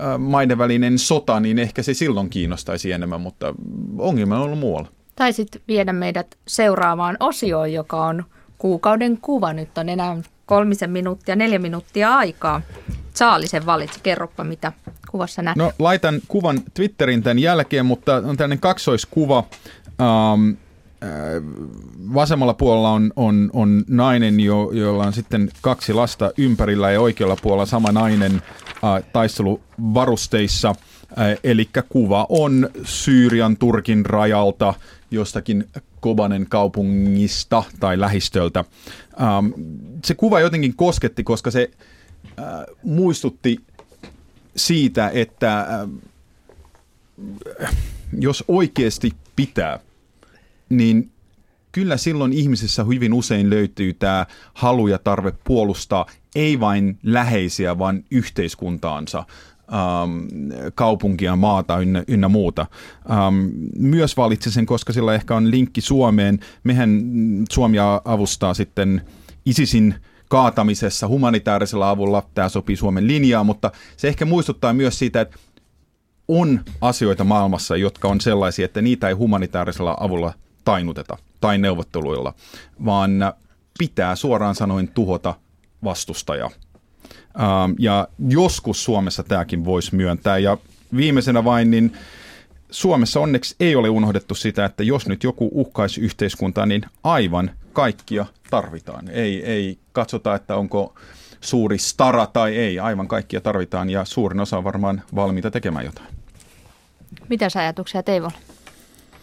äh, 0.01 0.19
maiden 0.19 0.59
välinen 0.59 0.99
sota, 0.99 1.41
niin 1.41 1.59
ehkä 1.59 1.83
se 1.83 1.95
silloin 1.95 2.31
kiinnostaisi 2.31 2.93
enemmän, 2.93 3.21
mutta 3.21 3.55
ongelma 3.99 4.37
on 4.37 4.43
ollut 4.43 4.59
muualla. 4.59 4.89
Tai 5.17 5.33
sitten 5.33 5.61
viedä 5.69 5.93
meidät 5.93 6.39
seuraavaan 6.49 7.17
osioon, 7.21 7.73
joka 7.73 8.07
on 8.07 8.25
kuukauden 8.65 9.19
kuva. 9.19 9.53
Nyt 9.53 9.79
on 9.79 9.89
enää 9.89 10.17
kolmisen 10.47 10.91
minuuttia, 10.91 11.37
neljä 11.37 11.59
minuuttia 11.59 12.17
aikaa. 12.17 12.63
Saalisen 13.15 13.67
valitsi, 13.67 14.01
kerropa 14.03 14.45
mitä 14.45 14.73
kuvassa 15.11 15.43
näkyy. 15.43 15.63
No 15.63 15.73
laitan 15.79 16.21
kuvan 16.29 16.61
Twitterin 16.75 17.23
tämän 17.23 17.39
jälkeen, 17.39 17.87
mutta 17.87 18.17
on 18.17 18.37
tällainen 18.37 18.59
kaksoiskuva. 18.59 19.45
Ähm, 20.01 20.49
äh, 20.49 21.09
vasemmalla 22.15 22.55
puolella 22.55 22.91
on, 22.91 23.13
on, 23.17 23.51
on 23.53 23.85
nainen, 23.89 24.41
jo, 24.41 24.71
jolla 24.73 25.07
on 25.07 25.13
sitten 25.13 25.51
kaksi 25.61 25.93
lasta 25.93 26.33
ympärillä 26.39 26.91
ja 26.91 27.01
oikealla 27.01 27.37
puolella 27.43 27.67
sama 27.67 27.93
nainen 27.93 28.35
äh, 28.35 29.05
taisteluvarusteissa. 29.13 30.69
Äh, 30.69 31.39
Eli 31.45 31.69
kuva 31.89 32.27
on 32.29 32.69
Syyrian 32.85 33.57
Turkin 33.57 34.07
rajalta 34.07 34.75
jostakin 35.11 35.69
Kobanen 36.05 36.47
kaupungista 36.49 37.65
tai 37.81 38.01
lähistöltä. 38.01 38.65
Ähm, 39.21 39.47
se 40.05 40.15
kuva 40.15 40.41
jotenkin 40.41 40.77
kosketti, 40.77 41.25
koska 41.25 41.51
se 41.51 41.71
äh, 42.39 42.45
muistutti 42.83 43.57
siitä, 44.57 45.11
että 45.15 45.61
äh, 45.61 45.89
jos 48.19 48.45
oikeasti 48.49 49.13
pitää, 49.37 49.81
niin 50.69 51.11
kyllä 51.73 51.97
silloin 51.97 52.33
ihmisissä 52.33 52.85
hyvin 52.85 53.13
usein 53.13 53.51
löytyy 53.51 53.95
tämä 53.95 54.27
halu 54.55 54.87
ja 54.87 54.99
tarve 54.99 55.33
puolustaa 55.45 56.07
ei 56.35 56.61
vain 56.61 56.99
läheisiä, 57.03 57.79
vaan 57.79 58.05
yhteiskuntaansa 58.11 59.25
ähm, 59.73 60.27
kaupunkia, 60.75 61.37
maata 61.37 61.79
ynnä, 61.79 62.05
ynnä 62.09 62.29
muuta. 62.29 62.67
Ähm, 63.11 63.47
myös 63.79 64.17
valitsin 64.17 64.53
sen, 64.53 64.67
koska 64.67 64.93
sillä 64.93 65.15
ehkä 65.15 65.37
on 65.37 65.51
linkki 65.51 65.81
Suomeen. 65.81 66.39
Mehän 66.65 67.03
Suomi 67.51 67.77
avustaa 68.05 68.55
sitten 68.55 69.03
ISISin 69.47 69.95
kaatamisessa 70.29 71.09
humanitaarisella 71.09 71.91
avulla. 71.91 72.23
Tämä 72.35 72.49
sopii 72.49 72.77
Suomen 72.77 73.07
linjaa, 73.07 73.45
mutta 73.45 73.71
se 73.97 74.09
ehkä 74.09 74.25
muistuttaa 74.25 74.73
myös 74.73 74.99
siitä, 74.99 75.21
että 75.21 75.39
on 76.29 76.61
asioita 76.81 77.25
maailmassa, 77.25 77.77
jotka 77.77 78.09
on 78.09 78.21
sellaisia, 78.21 78.65
että 78.65 78.83
niitä 78.83 79.09
ei 79.09 79.15
humanitaarisella 79.15 79.97
avulla 80.01 80.33
tainuteta 80.65 81.17
tai 81.41 81.59
neuvotteluilla, 81.59 82.35
vaan 82.85 83.11
pitää 83.79 84.17
suoraan 84.17 84.55
sanoen 84.55 84.89
tuhota 84.89 85.35
vastustaja. 85.85 86.51
Ähm, 87.41 87.73
ja 87.79 88.09
joskus 88.29 88.85
Suomessa 88.85 89.23
tämäkin 89.23 89.65
voisi 89.65 89.97
myöntää. 89.97 90.39
Ja 90.39 90.59
viimeisenä 90.97 91.45
vain, 91.45 91.71
niin 91.71 91.93
Suomessa 92.71 93.21
onneksi 93.21 93.57
ei 93.61 93.77
ole 93.77 93.89
unohdettu 93.89 94.35
sitä, 94.35 94.65
että 94.65 94.83
jos 94.83 95.09
nyt 95.09 95.23
joku 95.23 95.51
uhkaisi 95.53 96.01
yhteiskuntaa, 96.01 96.67
niin 96.67 96.83
aivan 97.05 97.51
kaikkia 97.73 98.27
tarvitaan. 98.51 99.09
Ei, 99.09 99.45
ei 99.45 99.79
katsota, 99.93 100.35
että 100.35 100.57
onko 100.57 100.95
suuri 101.41 101.79
stara 101.79 102.27
tai 102.27 102.57
ei, 102.57 102.79
aivan 102.79 103.09
kaikkia 103.09 103.41
tarvitaan 103.41 103.91
ja 103.91 104.05
suurin 104.05 104.41
osa 104.41 104.59
on 104.59 104.65
varmaan 104.65 105.03
valmiita 105.15 105.51
tekemään 105.51 105.85
jotain. 105.85 106.09
Mitä 107.29 107.49
ajatuksia 107.55 108.03
Teivo? 108.03 108.31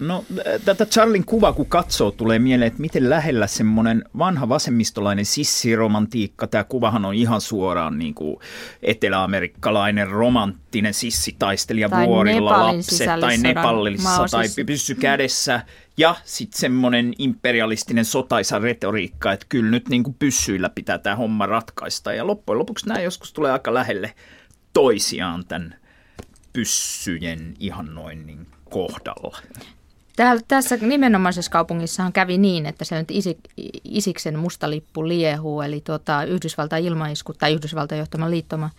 No 0.02 0.26
tätä 0.66 0.86
Charlin 0.86 1.26
kuva 1.26 1.54
kun 1.54 1.66
katsoo, 1.66 2.12
tulee 2.12 2.40
mieleen, 2.40 2.68
että 2.68 2.82
miten 2.82 3.10
lähellä 3.10 3.48
semmoinen 3.48 4.04
vanha 4.18 4.50
vasemmistolainen 4.50 5.26
sissiromantiikka. 5.26 6.48
Tämä 6.48 6.64
kuvahan 6.64 7.06
on 7.06 7.14
ihan 7.14 7.42
suoraan 7.42 7.98
niin 7.98 8.14
kuin 8.14 8.38
eteläamerikkalainen 8.84 10.08
romanttinen 10.08 10.94
sissitaistelija 10.94 11.90
tai 11.90 12.08
vuorilla 12.08 12.68
lapset 12.68 13.08
tai 13.20 13.38
Nepalissa 13.38 14.26
tai 14.32 14.46
pyssy 14.66 14.96
kädessä. 14.96 15.62
Ja 15.98 16.16
sitten 16.26 16.60
semmoinen 16.60 17.14
imperialistinen 17.18 18.06
sotaisa 18.06 18.60
retoriikka, 18.60 19.32
että 19.32 19.46
kyllä 19.50 19.72
nyt 19.72 19.90
niin 19.90 20.04
kuin 20.04 20.16
pyssyillä 20.20 20.70
pitää 20.70 20.98
tämä 20.98 21.16
homma 21.16 21.46
ratkaista. 21.46 22.14
Ja 22.14 22.28
loppujen 22.28 22.60
lopuksi 22.60 22.88
nämä 22.88 23.02
joskus 23.02 23.34
tulee 23.34 23.52
aika 23.52 23.74
lähelle 23.74 24.14
toisiaan 24.74 25.46
tämän 25.46 25.76
pyssyjen 26.54 27.54
ihannoinnin 27.60 28.48
kohdalla. 28.70 29.38
Täällä, 30.16 30.42
tässä 30.48 30.78
nimenomaisessa 30.82 31.52
kaupungissahan 31.52 32.14
kävi 32.14 32.38
niin, 32.38 32.66
että 32.66 32.86
se 32.86 32.98
nyt 33.00 33.12
Isik, 33.12 33.38
Isiksen 33.84 34.40
musta 34.40 34.70
lippu 34.70 35.08
liehuu, 35.08 35.62
eli 35.62 35.82
tuota, 35.82 36.24
Yhdysvaltain 36.24 36.86
ilmaiskut 36.86 37.38
tai 37.38 37.54
Yhdysvaltain 37.54 38.00
johtaman 38.00 38.32
liittoma 38.32 38.70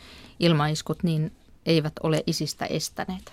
ilmaiskut, 0.40 1.02
niin 1.02 1.32
eivät 1.66 1.92
ole 2.02 2.22
Isistä 2.26 2.66
estäneet. 2.66 3.32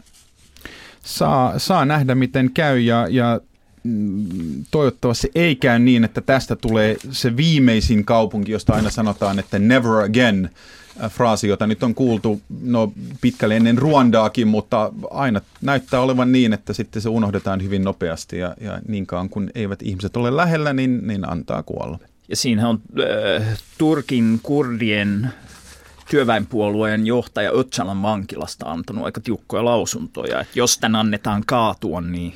Saa, 1.05 1.59
saa 1.59 1.85
nähdä, 1.85 2.15
miten 2.15 2.51
käy 2.51 2.79
ja, 2.79 3.07
ja 3.09 3.39
mm, 3.83 4.65
toivottavasti 4.71 5.31
ei 5.35 5.55
käy 5.55 5.79
niin, 5.79 6.03
että 6.03 6.21
tästä 6.21 6.55
tulee 6.55 6.97
se 7.11 7.37
viimeisin 7.37 8.05
kaupunki, 8.05 8.51
josta 8.51 8.73
aina 8.73 8.89
sanotaan, 8.89 9.39
että 9.39 9.59
never 9.59 9.91
again– 9.91 10.49
fraasi, 11.07 11.47
jota 11.47 11.67
nyt 11.67 11.83
on 11.83 11.95
kuultu 11.95 12.41
no, 12.61 12.93
pitkälle 13.21 13.55
ennen 13.55 13.77
Ruandaakin, 13.77 14.47
mutta 14.47 14.91
aina 15.11 15.41
näyttää 15.61 16.01
olevan 16.01 16.31
niin, 16.31 16.53
että 16.53 16.73
sitten 16.73 17.01
se 17.01 17.09
unohdetaan 17.09 17.63
hyvin 17.63 17.83
nopeasti 17.83 18.37
ja, 18.37 18.55
ja 18.61 18.79
niinkaan 18.87 19.29
kun 19.29 19.49
eivät 19.55 19.81
ihmiset 19.81 20.17
ole 20.17 20.35
lähellä, 20.35 20.73
niin, 20.73 21.07
niin 21.07 21.29
antaa 21.29 21.63
kuolla. 21.63 21.99
Ja 22.27 22.35
siinä 22.35 22.69
on 22.69 22.81
äh, 22.99 23.59
Turkin 23.77 24.39
kurdien 24.43 25.29
työväenpuolueen 26.09 27.07
johtaja 27.07 27.51
Öcalan 27.51 28.01
vankilasta 28.01 28.71
antanut 28.71 29.05
aika 29.05 29.21
tiukkoja 29.21 29.65
lausuntoja, 29.65 30.41
että 30.41 30.59
jos 30.59 30.77
tämän 30.77 30.99
annetaan 30.99 31.43
kaatua, 31.45 32.01
niin 32.01 32.33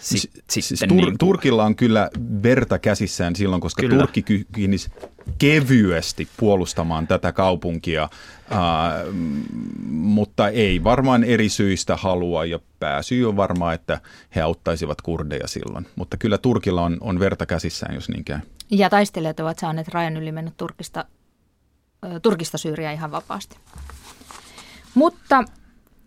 Siis, 0.00 0.30
siis, 0.50 0.68
siis 0.68 0.82
tur- 0.82 0.94
niin 0.94 1.18
Turkilla 1.18 1.64
on 1.64 1.76
kyllä 1.76 2.10
verta 2.42 2.78
käsissään 2.78 3.36
silloin, 3.36 3.60
koska 3.60 3.82
kyllä. 3.82 3.98
Turkki 3.98 4.22
kykenisi 4.22 4.90
kevyesti 5.38 6.28
puolustamaan 6.36 7.06
tätä 7.06 7.32
kaupunkia, 7.32 8.02
äh, 8.02 8.08
mutta 9.90 10.48
ei 10.48 10.84
varmaan 10.84 11.24
eri 11.24 11.48
syistä 11.48 11.96
halua 11.96 12.44
ja 12.44 12.58
pääsyy 12.78 13.28
on 13.28 13.36
varmaan, 13.36 13.74
että 13.74 14.00
he 14.34 14.40
auttaisivat 14.40 15.00
kurdeja 15.02 15.48
silloin. 15.48 15.86
Mutta 15.96 16.16
kyllä 16.16 16.38
Turkilla 16.38 16.82
on, 16.82 16.96
on 17.00 17.20
verta 17.20 17.46
käsissään, 17.46 17.94
jos 17.94 18.08
niin 18.08 18.24
käy. 18.24 18.38
Ja 18.70 18.90
taistelijat 18.90 19.40
ovat 19.40 19.58
saaneet 19.58 19.88
rajan 19.88 20.16
yli 20.16 20.32
mennä 20.32 20.52
Turkista, 20.56 21.04
Turkista 22.22 22.58
Syyriä 22.58 22.92
ihan 22.92 23.10
vapaasti. 23.10 23.56
Mutta 24.94 25.44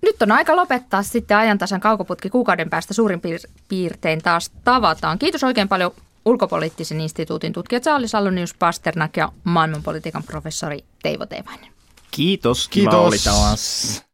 nyt 0.03 0.21
on 0.21 0.31
aika 0.31 0.55
lopettaa 0.55 1.03
sitten 1.03 1.37
ajantasan 1.37 1.81
kaukoputki 1.81 2.29
kuukauden 2.29 2.69
päästä 2.69 2.93
suurin 2.93 3.21
piirtein 3.67 4.21
taas 4.21 4.51
tavataan. 4.63 5.19
Kiitos 5.19 5.43
oikein 5.43 5.67
paljon 5.67 5.91
ulkopoliittisen 6.25 7.01
instituutin 7.01 7.53
tutkija 7.53 7.79
Charles 7.79 8.11
Salonius 8.11 8.53
Pasternak 8.53 9.17
ja 9.17 9.31
maailmanpolitiikan 9.43 10.23
professori 10.23 10.83
Teivo 11.03 11.25
Teivainen. 11.25 11.73
Kiitos, 12.11 12.67
kiva 12.67 12.91
Kiitos. 12.91 13.07
oli 13.07 13.17
taas. 13.19 14.03